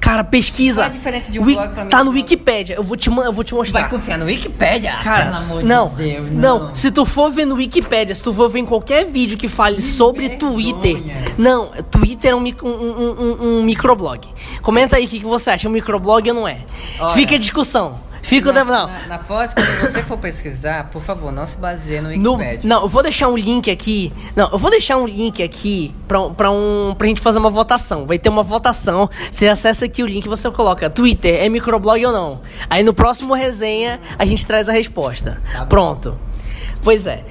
Cara, 0.00 0.22
pesquisa. 0.24 0.82
Qual 0.82 0.90
a 0.90 0.92
diferença 0.92 1.30
de 1.32 1.38
um 1.38 1.44
Wiki- 1.44 1.58
blog 1.60 1.74
pra 1.74 1.84
Tá 1.86 2.04
no? 2.04 2.10
Wikipedia. 2.12 2.74
Eu 2.76 2.82
vou 2.82 2.96
te, 2.96 3.08
eu 3.08 3.32
vou 3.32 3.44
te 3.44 3.54
mostrar. 3.54 3.80
Vai 3.82 3.90
confiar 3.90 4.18
no 4.18 4.24
Wikipedia? 4.26 4.96
Cara, 5.02 5.24
Pelo 5.26 5.36
amor 5.36 5.62
não, 5.64 5.88
de 5.90 5.96
Deus, 5.96 6.32
não, 6.32 6.74
Se 6.74 6.90
tu 6.90 7.04
for 7.04 7.30
ver 7.30 7.44
no 7.44 7.56
Wikipedia, 7.56 8.14
se 8.14 8.22
tu 8.22 8.32
for 8.32 8.48
ver 8.48 8.60
em 8.60 8.66
qualquer 8.66 9.04
vídeo 9.06 9.36
que 9.36 9.48
fale 9.48 9.80
sobre 9.82 10.28
vergonha. 10.28 10.38
Twitter, 10.74 11.02
não, 11.38 11.70
Twitter 11.90 12.32
é 12.32 12.34
um, 12.34 12.40
um, 12.42 12.68
um- 12.68 13.16
um- 13.20 13.58
um 13.58 13.62
microblog. 13.64 14.28
Comenta 14.62 14.96
aí 14.96 15.04
o 15.06 15.08
que, 15.08 15.20
que 15.20 15.26
você 15.26 15.50
acha, 15.50 15.66
é 15.66 15.70
um 15.70 15.72
microblog 15.72 16.28
ou 16.30 16.34
não 16.34 16.48
é? 16.48 16.58
Olha. 17.00 17.10
Fica 17.14 17.34
a 17.34 17.38
discussão. 17.38 17.98
Fica 18.28 18.50
o 18.50 18.52
na, 18.52 18.60
deb- 18.64 18.68
não. 18.72 18.86
Na, 18.88 19.06
na 19.06 19.18
pós, 19.18 19.54
quando 19.54 19.66
você 19.80 20.02
for 20.02 20.18
pesquisar, 20.18 20.90
por 20.90 21.00
favor, 21.02 21.30
não 21.32 21.46
se 21.46 21.56
baseie 21.56 22.00
no 22.00 22.14
No- 22.16 22.32
Wikipedia. 22.36 22.68
não, 22.68 22.82
eu 22.82 22.88
vou 22.88 23.02
deixar 23.02 23.28
um 23.28 23.36
link 23.36 23.70
aqui. 23.70 24.12
Não, 24.34 24.50
eu 24.50 24.58
vou 24.58 24.70
deixar 24.70 24.96
um 24.96 25.06
link 25.06 25.42
aqui 25.42 25.94
pra, 26.08 26.20
um- 26.20 26.34
pra, 26.34 26.50
um, 26.50 26.94
pra 26.96 27.06
gente 27.06 27.20
fazer 27.20 27.38
uma 27.38 27.50
votação. 27.50 28.06
Vai 28.06 28.18
ter 28.18 28.28
uma 28.28 28.42
votação. 28.42 29.08
Você 29.30 29.46
acessa 29.48 29.84
aqui 29.84 30.02
o 30.02 30.06
link 30.06 30.24
e 30.24 30.28
você 30.28 30.50
coloca 30.50 30.90
Twitter, 30.90 31.42
é 31.42 31.48
microblog 31.48 32.04
ou 32.04 32.12
não? 32.12 32.40
Aí 32.68 32.82
no 32.82 32.92
próximo 32.92 33.32
resenha 33.34 34.00
a 34.18 34.24
gente 34.24 34.46
traz 34.46 34.68
a 34.68 34.72
resposta. 34.72 35.40
Tá. 35.52 35.66
Pronto. 35.66 36.18
Pois 36.82 37.06
é. 37.06 37.24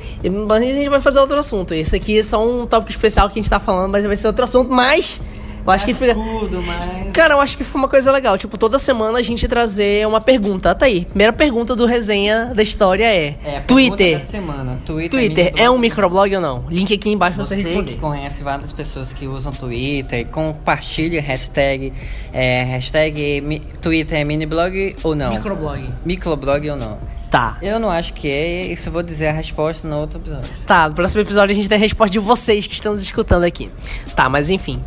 Mas 0.48 0.64
a 0.64 0.66
gente 0.66 0.90
vai 0.90 1.00
fazer 1.00 1.20
outro 1.20 1.38
assunto. 1.38 1.74
Esse 1.74 1.96
aqui 1.96 2.20
é 2.20 2.24
só 2.24 2.46
um 2.46 2.66
tópico 2.68 2.92
especial 2.92 3.30
que 3.30 3.40
a 3.40 3.42
gente 3.42 3.50
tá 3.50 3.60
falando, 3.60 3.90
mas 3.92 4.06
vai 4.06 4.18
ser 4.18 4.28
outro 4.28 4.44
assunto, 4.44 4.70
mas. 4.72 5.20
Eu 5.66 5.72
acho 5.72 5.86
que. 5.86 5.94
Tudo, 5.94 6.62
mas... 6.62 7.12
Cara, 7.12 7.34
eu 7.34 7.42
acho 7.42 7.58
que 7.58 7.64
foi 7.64 7.80
uma 7.82 7.88
coisa 7.88 8.12
legal. 8.12 8.38
Tipo, 8.38 8.58
toda 8.58 8.78
semana 8.78 9.18
a 9.18 9.22
gente 9.22 9.48
trazer 9.48 10.06
uma 10.06 10.22
pergunta. 10.22 10.76
Tá 10.76 10.86
aí. 10.86 11.06
Primeira 11.06 11.34
pergunta 11.34 11.76
do 11.76 11.86
resenha 11.86 12.52
da 12.54 12.62
história 12.62 13.06
é: 13.06 13.36
É, 13.44 13.60
Twitter. 13.62 14.20
da 14.20 14.26
semana. 14.26 14.80
Twitter, 14.86 15.10
Twitter 15.10 15.46
microblog. 15.46 15.62
é 15.66 15.70
um 15.72 15.78
microblog 15.78 16.36
ou 16.36 16.42
não? 16.42 16.66
Link 16.70 16.94
aqui 16.94 17.10
embaixo 17.10 17.36
pra 17.38 17.46
você 17.46 17.56
Você 17.56 17.62
responder. 17.64 17.92
que 17.94 17.98
conhece 17.98 18.44
várias 18.44 18.72
pessoas 18.74 19.12
que 19.14 19.28
usam 19.28 19.52
Twitter, 19.52 20.28
compartilhe 20.28 21.20
hashtag, 21.20 21.92
é, 22.34 22.64
hashtag 22.64 23.42
mi- 23.42 23.60
Twitter 23.82 24.20
é 24.20 24.24
miniblog 24.24 24.96
ou 25.04 25.16
não? 25.16 25.34
Microblog. 25.34 25.90
Microblog 26.06 26.70
ou 26.70 26.78
não? 26.78 26.98
Tá. 27.32 27.58
Eu 27.62 27.80
não 27.80 27.90
acho 27.90 28.14
que 28.14 28.30
é, 28.30 28.68
isso 28.68 28.88
eu 28.90 28.94
vou 28.94 29.04
dizer 29.04 29.28
a 29.28 29.32
resposta 29.32 29.86
no 29.88 29.98
outro 30.00 30.20
episódio. 30.20 30.50
Tá, 30.66 30.88
no 30.88 30.96
próximo 30.96 31.22
episódio 31.22 31.52
a 31.52 31.56
gente 31.56 31.68
tem 31.68 31.78
a 31.78 31.82
resposta 31.82 32.12
de 32.12 32.20
vocês 32.20 32.66
que 32.68 32.74
estão 32.76 32.94
nos 32.94 33.02
escutando 33.02 33.44
aqui. 33.44 33.70
Tá, 34.16 34.30
mas 34.30 34.50
enfim. 34.50 34.82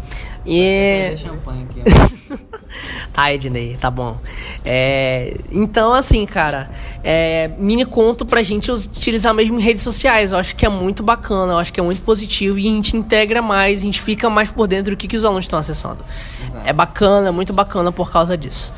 E. 0.49 1.15
Champanhe 1.19 1.63
aqui, 1.65 1.83
ó. 1.83 2.39
tá, 3.13 3.33
Ednei, 3.35 3.77
tá 3.77 3.91
bom. 3.91 4.17
É, 4.65 5.37
então, 5.53 5.93
assim, 5.93 6.25
cara, 6.25 6.71
é, 7.05 7.51
mini 7.59 7.85
conto 7.85 8.25
pra 8.25 8.43
gente 8.43 8.73
utilizar 8.73 9.35
mesmo 9.35 9.59
em 9.59 9.63
redes 9.63 9.83
sociais. 9.83 10.33
Eu 10.33 10.39
acho 10.39 10.57
que 10.57 10.65
é 10.65 10.69
muito 10.71 11.03
bacana, 11.03 11.53
eu 11.53 11.59
acho 11.59 11.71
que 11.71 11.79
é 11.79 11.83
muito 11.83 12.01
positivo 12.01 12.59
e 12.59 12.67
a 12.67 12.71
gente 12.71 12.97
integra 12.97 13.43
mais, 13.43 13.81
a 13.81 13.83
gente 13.83 14.01
fica 14.01 14.31
mais 14.31 14.51
por 14.51 14.67
dentro 14.67 14.95
do 14.95 14.97
que, 14.97 15.07
que 15.07 15.17
os 15.17 15.25
alunos 15.25 15.45
estão 15.45 15.59
acessando. 15.59 16.03
Exato. 16.47 16.67
É 16.67 16.73
bacana, 16.73 17.29
é 17.29 17.33
muito 17.33 17.53
bacana 17.53 17.93
por 17.93 18.11
causa 18.11 18.37
disso. 18.37 18.73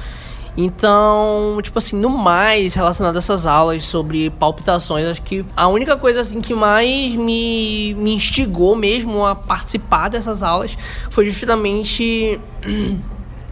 Então, 0.57 1.59
tipo 1.63 1.79
assim, 1.79 1.97
no 1.97 2.09
mais 2.11 2.75
relacionado 2.75 3.15
a 3.17 3.19
essas 3.19 3.47
aulas 3.47 3.85
sobre 3.85 4.31
palpitações, 4.31 5.07
acho 5.07 5.23
que 5.23 5.45
a 5.57 5.67
única 5.69 5.97
coisa 5.97 6.21
assim 6.21 6.41
que 6.41 6.55
mais 6.55 7.15
me, 7.15 7.95
me 7.95 8.15
instigou 8.15 8.75
mesmo 8.77 9.25
a 9.25 9.35
participar 9.35 10.09
dessas 10.09 10.43
aulas 10.43 10.77
foi 11.11 11.25
justamente 11.27 12.39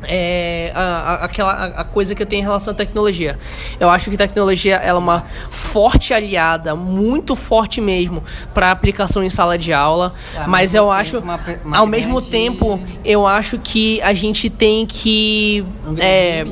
é, 0.03 0.71
a, 0.75 0.81
a- 0.83 1.25
aquela 1.25 1.53
a, 1.53 1.67
a 1.81 1.85
coisa 1.85 2.15
que 2.15 2.23
eu 2.23 2.27
tenho 2.27 2.41
em 2.41 2.45
relação 2.45 2.73
à 2.73 2.77
tecnologia. 2.77 3.39
Eu 3.81 3.91
acho 3.91 4.11
que 4.11 4.17
tecnologia 4.17 4.77
ela 4.77 4.99
é 4.99 5.03
uma 5.03 5.25
forte 5.51 6.15
aliada, 6.15 6.75
muito 6.77 7.35
forte 7.35 7.81
mesmo, 7.81 8.23
para 8.55 8.71
aplicação 8.71 9.23
em 9.25 9.31
sala 9.31 9.59
de 9.59 9.73
aula. 9.73 10.13
Ao 10.37 10.49
mas 10.49 10.75
eu 10.75 10.91
acho, 10.91 11.19
uma 11.19 11.39
uma 11.65 11.77
ao 11.79 11.87
mesmo 11.87 12.23
tempo, 12.23 12.81
eu 13.05 13.27
acho 13.27 13.59
que 13.59 14.01
a 14.03 14.13
gente 14.13 14.49
tem 14.49 14.87
que 14.87 15.65
Um 15.87 15.95
é, 15.99 16.47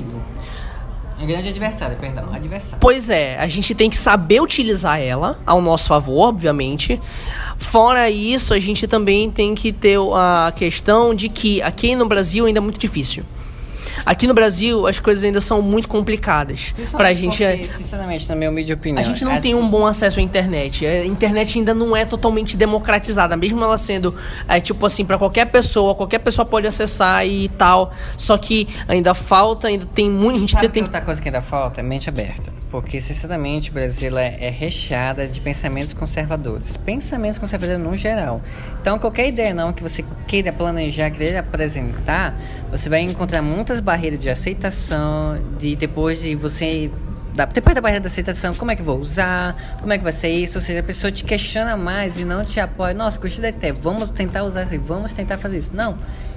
inimigo. 1.16 1.22
Um 1.22 1.26
grande 1.26 1.48
adversário, 1.48 1.96
perdão. 1.96 2.32
Adversário. 2.32 2.78
Pois 2.80 3.10
é, 3.10 3.38
a 3.38 3.46
gente 3.46 3.74
tem 3.74 3.90
que 3.90 3.96
saber 3.96 4.40
utilizar 4.40 5.00
ela 5.00 5.38
ao 5.46 5.60
nosso 5.60 5.88
favor, 5.88 6.28
obviamente. 6.28 7.00
Fora 7.56 8.10
isso, 8.10 8.52
a 8.52 8.58
gente 8.58 8.86
também 8.86 9.30
tem 9.30 9.54
que 9.54 9.72
ter 9.72 9.98
a 10.14 10.52
questão 10.54 11.14
de 11.14 11.28
que 11.28 11.62
aqui 11.62 11.94
no 11.94 12.06
Brasil 12.06 12.46
ainda 12.46 12.58
é 12.58 12.62
muito 12.62 12.78
difícil. 12.78 13.24
Aqui 14.04 14.26
no 14.26 14.34
Brasil 14.34 14.86
as 14.86 15.00
coisas 15.00 15.24
ainda 15.24 15.40
são 15.40 15.62
muito 15.62 15.88
complicadas 15.88 16.74
pra 16.92 17.12
gente. 17.12 17.44
Porque, 17.44 17.68
sinceramente, 17.68 18.28
na 18.28 18.34
minha 18.36 18.50
humilde 18.50 18.72
opinião. 18.72 19.00
A 19.00 19.04
gente 19.06 19.24
não 19.24 19.32
as- 19.34 19.42
tem 19.42 19.54
um 19.54 19.68
bom 19.68 19.86
acesso 19.86 20.18
à 20.20 20.22
internet. 20.22 20.84
A 20.86 21.04
internet 21.06 21.58
ainda 21.58 21.72
não 21.74 21.96
é 21.96 22.04
totalmente 22.04 22.56
democratizada, 22.56 23.36
mesmo 23.36 23.62
ela 23.62 23.78
sendo, 23.78 24.14
é, 24.48 24.60
tipo 24.60 24.84
assim, 24.86 25.04
para 25.04 25.18
qualquer 25.18 25.46
pessoa, 25.46 25.94
qualquer 25.94 26.18
pessoa 26.18 26.44
pode 26.44 26.66
acessar 26.66 27.26
e 27.26 27.48
tal. 27.50 27.92
Só 28.16 28.36
que 28.36 28.66
ainda 28.88 29.14
falta, 29.14 29.68
ainda 29.68 29.86
tem 29.86 30.10
muito. 30.10 30.36
A 30.36 30.40
gente 30.40 30.52
Sabe 30.52 30.68
tem, 30.68 30.82
outra 30.82 31.00
coisa 31.00 31.20
que 31.20 31.28
ainda 31.28 31.40
falta? 31.42 31.80
É 31.80 31.82
mente 31.82 32.08
aberta. 32.08 32.52
Porque, 32.70 33.00
sinceramente, 33.00 33.70
o 33.70 33.72
Brasil 33.72 34.18
é, 34.18 34.36
é 34.40 34.50
recheada 34.50 35.26
de 35.26 35.40
pensamentos 35.40 35.94
conservadores. 35.94 36.76
Pensamentos 36.76 37.38
conservadores 37.38 37.80
no 37.82 37.96
geral. 37.96 38.42
Então, 38.80 38.98
qualquer 38.98 39.28
ideia 39.28 39.54
não 39.54 39.72
que 39.72 39.82
você 39.82 40.04
queira 40.26 40.52
planejar, 40.52 41.10
queira 41.10 41.40
apresentar, 41.40 42.34
você 42.70 42.88
vai 42.88 43.00
encontrar 43.00 43.40
muitas 43.40 43.80
barreiras 43.86 44.18
de 44.18 44.28
aceitação, 44.28 45.38
de 45.58 45.74
depois 45.76 46.20
de 46.20 46.34
você... 46.34 46.90
Depois 47.52 47.74
da 47.74 47.82
barreira 47.82 48.00
da 48.00 48.06
aceitação, 48.06 48.54
como 48.54 48.70
é 48.70 48.76
que 48.76 48.82
vou 48.82 48.98
usar? 48.98 49.76
Como 49.80 49.92
é 49.92 49.98
que 49.98 50.02
vai 50.02 50.12
ser 50.12 50.28
isso? 50.28 50.56
Ou 50.56 50.62
seja, 50.62 50.80
a 50.80 50.82
pessoa 50.82 51.12
te 51.12 51.22
questiona 51.22 51.76
mais 51.76 52.18
e 52.18 52.24
não 52.24 52.44
te 52.44 52.58
apoia. 52.58 52.94
Nossa, 52.94 53.20
gostei 53.20 53.42
da 53.42 53.48
ideia, 53.50 53.74
vamos 53.74 54.10
tentar 54.10 54.42
usar 54.42 54.62
isso, 54.64 54.80
vamos 54.80 55.12
tentar 55.12 55.36
fazer 55.36 55.58
isso. 55.58 55.70
Não, 55.74 55.94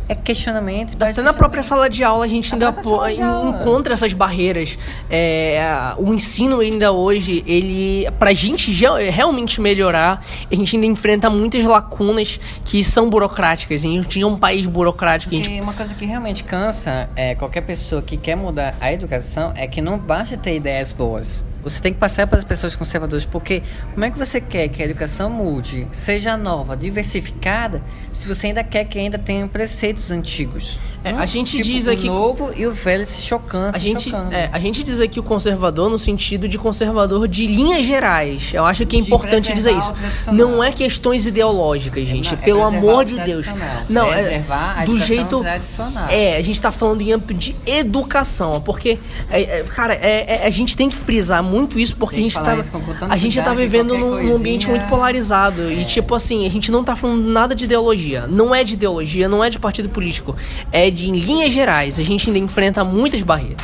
é 0.10 0.16
questionamento. 0.16 0.98
Até 1.02 1.22
na 1.22 1.32
própria 1.34 1.64
sala 1.64 1.90
de 1.90 2.04
aula 2.04 2.26
a 2.26 2.28
gente 2.28 2.52
A 2.52 2.56
ainda 2.56 2.74
pô- 2.74 3.08
encontra 3.08 3.94
essas 3.94 4.12
barreiras. 4.12 4.78
É, 5.10 5.62
o 5.98 6.14
ensino 6.14 6.60
ainda 6.60 6.92
hoje, 6.92 7.44
ele, 7.46 8.06
pra 8.18 8.34
gente 8.34 8.74
ge- 8.74 9.10
realmente 9.10 9.62
melhorar, 9.62 10.26
a 10.52 10.56
gente 10.56 10.76
ainda 10.76 10.88
enfrenta 10.88 11.30
muitas 11.30 11.64
lacunas 11.64 12.40
que 12.66 12.84
são 12.84 13.10
burocráticas. 13.10 13.86
A 13.86 13.88
gente 13.88 14.20
é 14.22 14.26
um 14.26 14.36
país 14.38 14.66
burocrático. 14.66 15.34
Gente 15.36 15.48
Porque 15.50 15.62
uma 15.62 15.74
coisa 15.74 15.94
que 15.94 16.06
realmente 16.06 16.44
cansa 16.44 17.10
é 17.16 17.36
qualquer 17.36 17.62
pessoa 17.62 18.02
que 18.02 18.18
quer 18.18 18.36
mudar 18.36 18.76
a 18.82 18.92
educação 18.92 19.54
é 19.56 19.68
que 19.68 19.82
não 19.82 19.98
basta 20.00 20.36
ter 20.36 20.56
ideias 20.56 20.92
boas. 20.92 21.46
Você 21.64 21.82
tem 21.82 21.94
que 21.94 22.00
passar 22.00 22.26
para 22.28 22.38
as 22.38 22.44
pessoas 22.44 22.76
conservadoras, 22.76 23.26
porque 23.26 23.62
como 23.94 24.06
é 24.06 24.10
que 24.12 24.18
você 24.18 24.40
quer 24.40 24.68
que 24.70 24.82
a 24.82 24.86
educação 24.86 25.30
mude, 25.30 25.88
seja 25.92 26.38
nova, 26.38 26.76
diversificada, 26.76 27.82
se 28.12 28.28
você 28.28 28.48
ainda 28.48 28.64
quer 28.64 28.86
que 28.86 28.98
ainda 28.98 29.18
tenha 29.18 29.48
preceitos 29.48 30.12
antigos? 30.12 30.80
É, 31.04 31.14
Hum? 31.14 31.20
a 31.20 31.26
gente 31.26 31.52
Tipo, 31.54 31.64
diz 31.64 31.88
o 31.88 31.92
aqui- 31.92 32.08
novo 32.08 32.52
e 32.58 32.68
o 32.68 32.72
velho 32.74 33.06
se 33.06 33.22
chocando. 33.22 33.70
A 33.76 33.80
se 33.80 33.86
gente, 33.88 34.10
chocando. 34.10 34.34
é, 34.34 34.50
a 34.52 34.60
gente 34.60 34.84
diz 34.84 35.00
aqui 35.00 35.18
o 35.20 35.24
conservador 35.24 35.90
no 35.90 35.98
sentido 35.98 36.48
de 36.48 36.58
conservador 36.58 37.26
de 37.28 37.48
linhas 37.48 37.86
gerais. 37.86 38.54
Eu 38.54 38.66
acho 38.66 38.86
que 38.86 38.98
é 38.98 39.00
De 39.00 39.06
importante 39.08 39.54
dizer 39.54 39.72
isso. 39.78 39.94
o. 40.28 40.34
Não 40.34 40.62
é 40.62 40.74
questões 40.74 41.26
ideológicas, 41.26 42.06
gente. 42.06 42.34
Não, 42.34 42.42
é 42.42 42.46
pelo 42.46 42.60
preservar 42.60 42.78
amor 42.90 43.02
o 43.02 43.06
de 43.06 43.20
Deus. 43.20 43.46
Não, 43.88 44.12
é 44.14 44.44
do 44.86 44.98
jeito 44.98 45.40
tradicional. 45.40 46.10
É, 46.10 46.36
a 46.36 46.42
gente 46.42 46.62
tá 46.62 46.70
falando 46.72 47.02
em 47.02 47.14
âmbito 47.14 47.34
de 47.34 47.56
educação, 47.66 48.60
porque 48.62 49.00
é, 49.30 49.42
é, 49.42 49.64
cara, 49.64 49.94
é, 49.94 50.44
é- 50.44 50.48
a 50.48 50.50
gente 50.50 50.76
tem 50.76 50.90
que 50.90 50.96
frisar 50.98 51.42
muito 51.50 51.80
isso 51.80 51.96
porque 51.96 52.16
a 52.16 52.20
gente 52.20 52.36
tá 52.36 52.56
tanta 52.56 53.14
a 53.14 53.18
gente 53.18 53.42
tá 53.42 53.54
vivendo 53.54 53.98
num, 53.98 54.24
num 54.24 54.36
ambiente 54.36 54.66
coisinha- 54.66 54.70
muito 54.86 54.90
polarizado 54.90 55.72
e 55.72 55.84
tipo 55.86 56.14
assim, 56.16 56.46
a 56.46 56.50
gente 56.50 56.72
não 56.72 56.84
tá 56.84 56.96
falando 56.96 57.24
nada 57.30 57.56
de 57.56 57.66
ideologia. 57.66 58.28
Não 58.28 58.54
é 58.54 58.64
de 58.64 58.76
ideologia, 58.76 59.28
não 59.28 59.44
é 59.44 59.50
de 59.50 59.60
partido 59.60 59.90
político. 59.90 60.36
É 60.72 60.90
de 60.90 61.10
em 61.10 61.14
linhas 61.20 61.52
gerais. 61.52 62.00
A 62.00 62.04
gente 62.04 62.30
ainda 62.30 62.40
enfrenta 62.40 62.84
muitas 62.84 63.22
barreiras. 63.24 63.64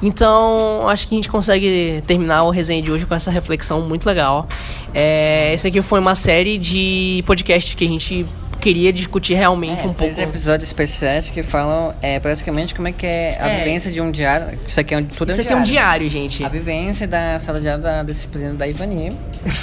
Então, 0.00 0.88
acho 0.88 1.08
que 1.08 1.14
a 1.14 1.18
gente 1.18 1.28
consegue 1.28 2.02
terminar 2.06 2.44
o 2.44 2.50
resenha 2.50 2.80
de 2.80 2.90
hoje 2.92 3.04
com 3.04 3.14
essa 3.14 3.30
reflexão 3.32 3.80
muito 3.82 4.06
legal. 4.06 4.46
É, 4.94 5.52
esse 5.52 5.66
aqui 5.66 5.82
foi 5.82 5.98
uma 5.98 6.14
série 6.14 6.56
de 6.56 7.22
podcasts 7.26 7.74
que 7.74 7.84
a 7.84 7.88
gente 7.88 8.24
queria 8.60 8.92
discutir 8.92 9.34
realmente 9.34 9.84
É, 9.84 9.88
um 9.88 9.92
pouco. 9.92 10.20
episódios 10.20 10.68
especiais 10.68 11.30
que 11.30 11.42
falam 11.42 11.94
é, 12.02 12.18
basicamente 12.18 12.74
como 12.74 12.88
é 12.88 12.92
que 12.92 13.06
é 13.06 13.38
a 13.40 13.48
É. 13.48 13.58
vivência 13.58 13.90
de 13.90 14.00
um 14.00 14.10
diário. 14.10 14.58
Isso 14.66 14.78
aqui 14.80 14.94
é 14.94 14.98
um, 14.98 15.04
tudo 15.04 15.30
Isso 15.32 15.40
aqui 15.40 15.52
é 15.52 15.56
um 15.56 15.62
diário, 15.62 16.08
gente. 16.10 16.44
A 16.44 16.48
vivência 16.48 17.06
da 17.06 17.38
sala 17.38 17.60
de 17.60 17.68
aula 17.68 17.80
da 17.80 18.02
disciplina 18.02 18.54
da 18.54 18.66
Ivani 18.66 19.16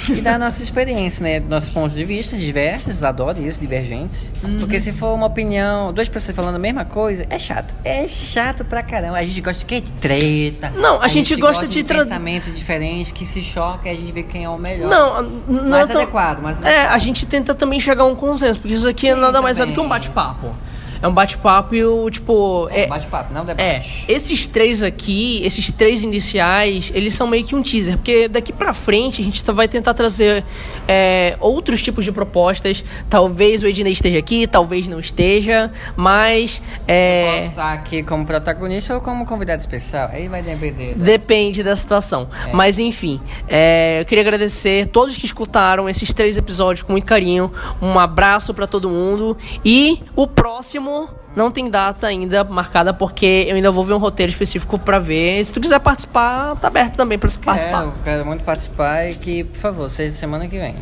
e 0.08 0.20
da 0.20 0.38
nossa 0.38 0.62
experiência, 0.62 1.22
né? 1.22 1.40
Nossos 1.40 1.68
pontos 1.70 1.96
de 1.96 2.04
vista 2.04 2.36
diversos, 2.36 3.02
adoro 3.02 3.40
isso, 3.44 3.60
divergentes. 3.60 4.32
Uhum. 4.42 4.58
Porque 4.58 4.80
se 4.80 4.92
for 4.92 5.14
uma 5.14 5.26
opinião, 5.26 5.92
duas 5.92 6.08
pessoas 6.08 6.34
falando 6.34 6.56
a 6.56 6.58
mesma 6.58 6.84
coisa, 6.84 7.26
é 7.28 7.38
chato. 7.38 7.74
É 7.84 8.06
chato 8.08 8.64
pra 8.64 8.82
caramba. 8.82 9.18
A 9.18 9.22
gente 9.22 9.40
gosta 9.40 9.60
de 9.60 9.66
quê? 9.66 9.80
De 9.80 9.92
treta. 9.92 10.70
Não, 10.76 11.02
a 11.02 11.08
gente 11.08 11.34
gosta 11.36 11.66
de 11.66 11.82
tra- 11.82 11.98
pensamento 11.98 12.50
diferente, 12.50 13.12
que 13.12 13.26
se 13.26 13.42
choca 13.42 13.88
e 13.88 13.92
a 13.92 13.94
gente 13.94 14.12
vê 14.12 14.22
quem 14.22 14.44
é 14.44 14.48
o 14.48 14.56
melhor. 14.58 14.88
Não, 14.88 15.22
não 15.22 15.68
mais 15.70 15.88
tão- 15.88 16.00
adequado, 16.00 16.40
mais 16.40 16.62
É, 16.62 16.86
a 16.86 16.98
gente 16.98 17.26
tenta 17.26 17.54
também 17.54 17.78
chegar 17.80 18.02
a 18.04 18.06
um 18.06 18.14
consenso, 18.14 18.60
porque 18.60 18.74
isso 18.74 18.88
aqui 18.88 18.95
Sim, 18.96 19.14
nada 19.14 19.42
mais 19.42 19.60
é 19.60 19.66
do 19.66 19.72
que 19.72 19.80
um 19.80 19.88
bate-papo. 19.88 20.54
É 21.00 21.06
um 21.08 21.12
bate-papo 21.12 21.74
e 21.74 21.84
o, 21.84 22.08
tipo... 22.10 22.68
É, 22.70 22.82
é, 22.82 22.86
bate-papo, 22.86 23.32
não 23.32 23.42
é, 23.42 23.44
debate. 23.54 24.04
esses 24.08 24.46
três 24.46 24.82
aqui, 24.82 25.40
esses 25.44 25.70
três 25.70 26.02
iniciais, 26.02 26.90
eles 26.94 27.14
são 27.14 27.26
meio 27.26 27.44
que 27.44 27.54
um 27.54 27.62
teaser, 27.62 27.96
porque 27.96 28.28
daqui 28.28 28.52
pra 28.52 28.72
frente 28.72 29.20
a 29.20 29.24
gente 29.24 29.42
tá- 29.44 29.52
vai 29.52 29.68
tentar 29.68 29.94
trazer 29.94 30.44
é, 30.88 31.36
outros 31.40 31.82
tipos 31.82 32.04
de 32.04 32.12
propostas. 32.12 32.84
Talvez 33.10 33.62
o 33.62 33.66
Ednei 33.66 33.92
esteja 33.92 34.18
aqui, 34.18 34.46
talvez 34.46 34.88
não 34.88 34.98
esteja, 35.00 35.70
mas 35.96 36.62
é, 36.86 37.36
Posso 37.38 37.50
estar 37.50 37.72
aqui 37.72 38.02
como 38.02 38.24
protagonista 38.24 38.94
ou 38.94 39.00
como 39.00 39.26
convidado 39.26 39.60
especial? 39.60 40.10
Aí 40.12 40.28
vai 40.28 40.42
depender. 40.42 40.94
depende 40.96 41.62
da 41.62 41.74
situação. 41.76 42.28
Mas 42.52 42.78
enfim, 42.78 43.20
é, 43.48 44.00
eu 44.00 44.04
queria 44.04 44.22
agradecer 44.22 44.86
todos 44.88 45.16
que 45.16 45.26
escutaram 45.26 45.88
esses 45.88 46.12
três 46.12 46.36
episódios 46.36 46.82
com 46.82 46.92
muito 46.92 47.04
carinho. 47.06 47.52
Um 47.82 47.98
abraço 47.98 48.54
pra 48.54 48.66
todo 48.66 48.88
mundo 48.88 49.36
e 49.64 50.00
o 50.14 50.26
próximo 50.26 50.95
não 51.36 51.50
tem 51.50 51.68
data 51.68 52.06
ainda 52.06 52.42
marcada 52.44 52.94
porque 52.94 53.46
eu 53.48 53.56
ainda 53.56 53.70
vou 53.70 53.84
ver 53.84 53.92
um 53.92 53.98
roteiro 53.98 54.30
específico 54.30 54.78
pra 54.78 54.98
ver. 54.98 55.44
Se 55.44 55.52
tu 55.52 55.60
quiser 55.60 55.78
participar, 55.80 56.56
tá 56.56 56.68
aberto 56.68 56.96
também 56.96 57.18
pra 57.18 57.30
tu 57.30 57.38
participar. 57.38 57.80
Quero, 57.80 57.94
quero 58.04 58.26
muito 58.26 58.44
participar 58.44 59.10
e 59.10 59.14
que, 59.14 59.44
por 59.44 59.58
favor, 59.58 59.90
seja 59.90 60.14
semana 60.14 60.48
que 60.48 60.58
vem. 60.58 60.74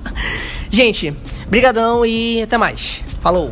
Gente, 0.70 1.16
brigadão 1.48 2.04
e 2.04 2.42
até 2.42 2.58
mais. 2.58 3.02
Falou. 3.20 3.50